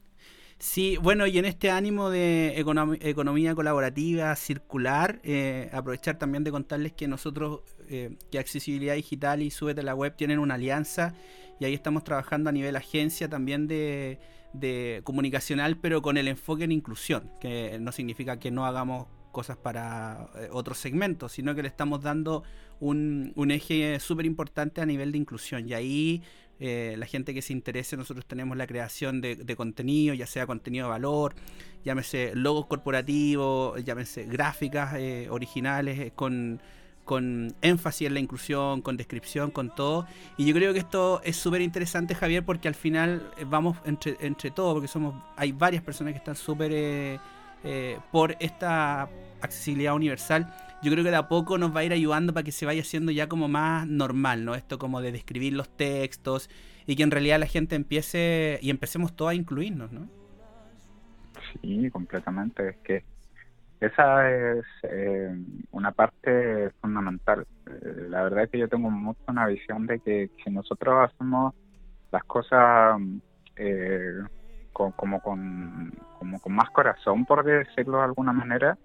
[0.60, 6.52] Sí, bueno, y en este ánimo de econom- economía colaborativa, circular, eh, aprovechar también de
[6.52, 11.16] contarles que nosotros, eh, que Accesibilidad Digital y Súbete a la Web tienen una alianza
[11.60, 14.20] y ahí estamos trabajando a nivel agencia también de
[15.04, 20.30] comunicacional, pero con el enfoque en inclusión, que no significa que no hagamos cosas para
[20.36, 22.44] eh, otros segmentos, sino que le estamos dando
[22.80, 25.68] un, eje súper importante a nivel de inclusión.
[25.68, 26.24] Y ahí
[26.60, 30.86] eh, la gente que se interese, nosotros tenemos la creación de, contenido, ya sea contenido
[30.86, 31.36] de valor,
[31.84, 36.62] llámese logos corporativos, llámese gráficas eh, originales eh, con,
[37.06, 40.06] con énfasis en la inclusión, con descripción, con todo.
[40.38, 44.52] Y yo creo que esto es súper interesante, Javier, porque al final vamos entre, entre
[44.52, 47.20] todos, porque somos hay varias personas que están súper
[47.64, 49.10] eh, por esta
[49.42, 50.54] accesibilidad universal.
[50.82, 52.82] Yo creo que de a poco nos va a ir ayudando para que se vaya
[52.82, 54.56] haciendo ya como más normal, ¿no?
[54.56, 56.50] Esto como de describir los textos
[56.86, 60.10] y que en realidad la gente empiece y empecemos todos a incluirnos, ¿no?
[61.62, 62.70] Sí, completamente.
[62.70, 63.04] Es que
[63.80, 65.36] esa es eh,
[65.72, 67.46] una parte fundamental.
[67.68, 71.54] Eh, la verdad es que yo tengo mucho una visión de que si nosotros hacemos
[72.12, 72.98] las cosas
[73.56, 74.20] eh,
[74.74, 78.78] con, como, con, como con más corazón, por decirlo de alguna manera,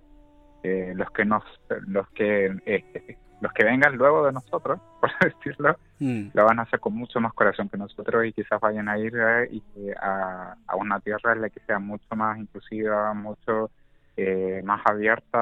[0.63, 1.43] eh, los que nos
[1.87, 6.29] los que eh, los que vengan luego de nosotros, por decirlo, Mm.
[6.33, 9.13] lo van a hacer con mucho más corazón que nosotros y quizás vayan a ir
[9.17, 13.71] eh, a, a una tierra en la que sea mucho más inclusiva, mucho
[14.17, 15.39] eh, más abierta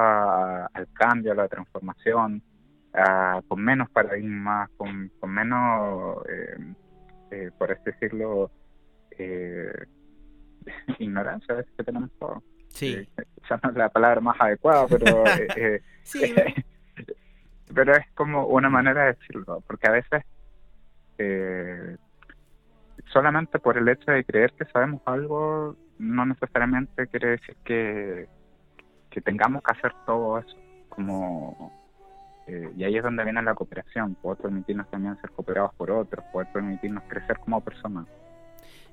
[0.63, 2.41] a- al cambio, a la transformación,
[2.93, 6.23] a- con menos paradigmas, con, con menos,
[7.59, 8.49] por así decirlo,
[9.11, 9.71] eh,
[10.99, 12.43] ignorancia a veces que tenemos todos.
[12.69, 13.07] Sí, Eh,
[13.41, 15.25] quizás no es la palabra más adecuada, pero...
[15.25, 16.33] eh, eh, sí,
[17.73, 20.23] pero es como una manera de decirlo, porque a veces
[21.17, 21.97] eh,
[23.11, 28.27] solamente por el hecho de creer que sabemos algo no necesariamente quiere decir que,
[29.09, 30.55] que tengamos que hacer todo eso.
[30.89, 31.71] Como,
[32.47, 36.23] eh, y ahí es donde viene la cooperación, poder permitirnos también ser cooperados por otros,
[36.31, 38.07] poder permitirnos crecer como personas.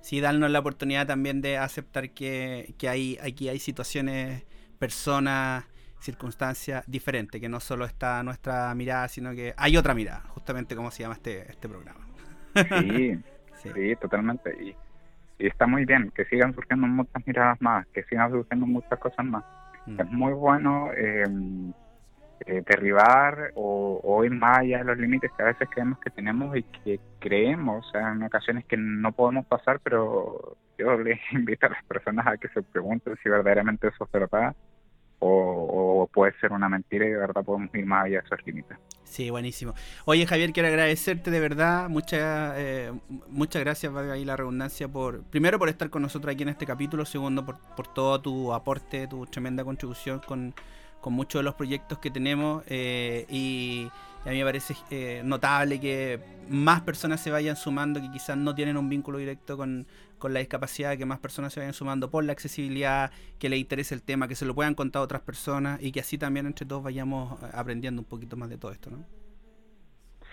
[0.04, 4.44] Sí, darnos la oportunidad también de aceptar que, que hay, aquí hay situaciones,
[4.78, 5.64] personas,
[5.98, 10.90] circunstancias diferentes, que no solo está nuestra mirada, sino que hay otra mirada, justamente como
[10.90, 12.06] se llama este, este programa.
[12.54, 13.18] Sí,
[13.62, 13.70] Sí.
[13.74, 14.54] sí, totalmente.
[14.62, 14.76] Y,
[15.42, 19.24] y está muy bien que sigan surgiendo muchas miradas más, que sigan surgiendo muchas cosas
[19.24, 19.42] más.
[19.86, 20.00] Mm.
[20.00, 21.24] es muy bueno eh,
[22.46, 26.10] eh, derribar o, o ir más allá de los límites que a veces creemos que
[26.10, 31.70] tenemos y que creemos en ocasiones que no podemos pasar, pero yo les invito a
[31.70, 34.54] las personas a que se pregunten si verdaderamente eso es verdad
[35.20, 38.46] o, o puede ser una mentira y de verdad podemos ir más allá de esos
[38.46, 38.76] límites.
[39.04, 39.74] Sí, buenísimo.
[40.04, 41.88] Oye, Javier, quiero agradecerte de verdad.
[41.88, 42.92] Muchas eh,
[43.28, 46.66] muchas gracias, valga ahí la redundancia, por primero por estar con nosotros aquí en este
[46.66, 50.54] capítulo, segundo por, por todo tu aporte, tu tremenda contribución con,
[51.04, 53.90] con muchos de los proyectos que tenemos eh, y
[54.24, 58.54] a mí me parece eh, notable que más personas se vayan sumando que quizás no
[58.54, 59.86] tienen un vínculo directo con,
[60.16, 63.94] con la discapacidad, que más personas se vayan sumando por la accesibilidad, que les interese
[63.94, 66.82] el tema, que se lo puedan contar otras personas y que así también entre todos
[66.82, 69.04] vayamos eh, aprendiendo un poquito más de todo esto, ¿no?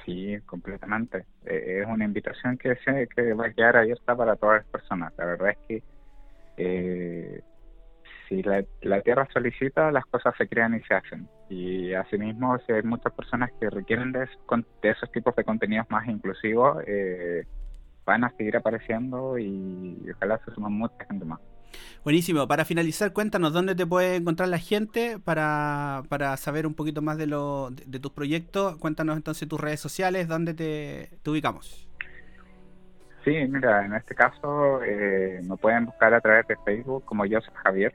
[0.05, 1.25] Sí, completamente.
[1.43, 5.11] Es una invitación que, se, que va a quedar abierta para todas las personas.
[5.17, 5.83] La verdad es que
[6.55, 7.41] eh,
[8.31, 11.27] si la, la, tierra solicita, las cosas se crean y se hacen.
[11.49, 14.19] Y asimismo, si hay muchas personas que requieren de,
[14.81, 17.43] de esos tipos de contenidos más inclusivos, eh,
[18.05, 21.41] van a seguir apareciendo y ojalá se suman mucha gente más.
[22.05, 22.47] Buenísimo.
[22.47, 27.17] Para finalizar, cuéntanos dónde te puede encontrar la gente para, para saber un poquito más
[27.17, 28.77] de, lo, de, de, tus proyectos.
[28.77, 31.89] Cuéntanos entonces tus redes sociales, dónde te, te ubicamos.
[33.25, 37.41] Sí, mira, en este caso eh, me pueden buscar a través de Facebook como yo
[37.41, 37.93] soy Javier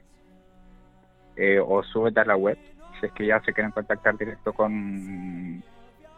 [1.37, 2.57] eh, o súbete a la web
[2.99, 5.63] si es que ya se quieren contactar directo con,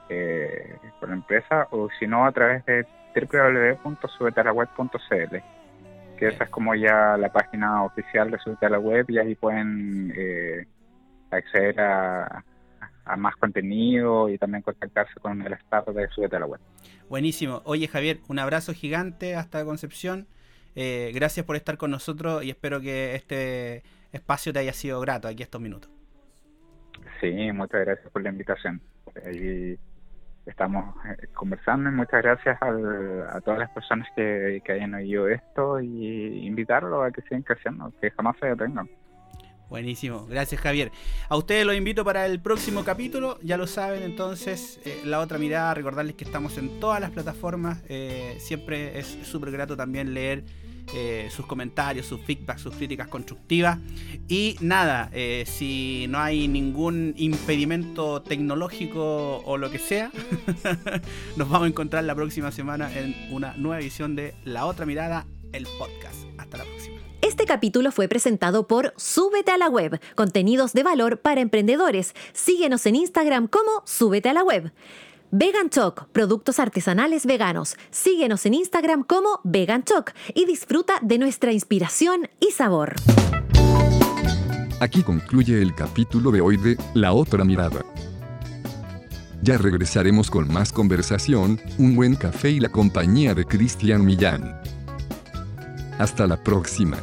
[0.10, 5.38] eh, con la empresa o si no a través de www.subetalaweb.cl
[6.18, 9.36] que esa es como ya la página oficial de Subete a la Web y ahí
[9.36, 10.66] pueden eh,
[11.32, 12.44] acceder a,
[13.06, 16.60] a, más contenido y también contactarse con el staff de Subete a la Web.
[17.08, 17.62] Buenísimo.
[17.64, 20.28] Oye Javier, un abrazo gigante hasta Concepción.
[20.76, 25.28] Eh, gracias por estar con nosotros y espero que este espacio te haya sido grato
[25.28, 25.92] aquí estos minutos.
[27.22, 28.82] Sí, muchas gracias por la invitación.
[29.26, 29.78] Ahí
[30.46, 35.28] estamos eh, conversando y muchas gracias al, a todas las personas que, que, hayan oído
[35.28, 38.90] esto y invitarlos a que sigan creciendo, que jamás se detengan.
[39.70, 40.92] Buenísimo, gracias Javier.
[41.30, 45.38] A ustedes los invito para el próximo capítulo, ya lo saben, entonces eh, la otra
[45.38, 50.44] mirada, recordarles que estamos en todas las plataformas, eh, siempre es súper grato también leer
[50.94, 53.78] eh, sus comentarios, sus feedback, sus críticas constructivas.
[54.28, 60.12] Y nada, eh, si no hay ningún impedimento tecnológico o lo que sea,
[61.36, 65.26] nos vamos a encontrar la próxima semana en una nueva edición de La Otra Mirada,
[65.54, 66.26] el podcast.
[66.38, 66.98] Hasta la próxima.
[67.22, 72.16] Este capítulo fue presentado por Súbete a la Web, contenidos de valor para emprendedores.
[72.34, 74.72] Síguenos en Instagram como Súbete a la Web.
[75.32, 77.76] Vegan Choc, productos artesanales veganos.
[77.92, 82.96] Síguenos en Instagram como Vegan Choc y disfruta de nuestra inspiración y sabor.
[84.80, 87.86] Aquí concluye el capítulo de hoy de La Otra Mirada.
[89.44, 94.60] Ya regresaremos con más conversación, un buen café y la compañía de Cristian Millán.
[96.00, 96.98] Hasta la próxima.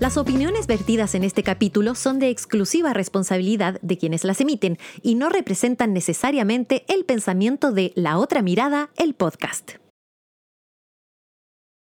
[0.00, 5.14] Las opiniones vertidas en este capítulo son de exclusiva responsabilidad de quienes las emiten y
[5.14, 9.72] no representan necesariamente el pensamiento de La Otra Mirada, el podcast.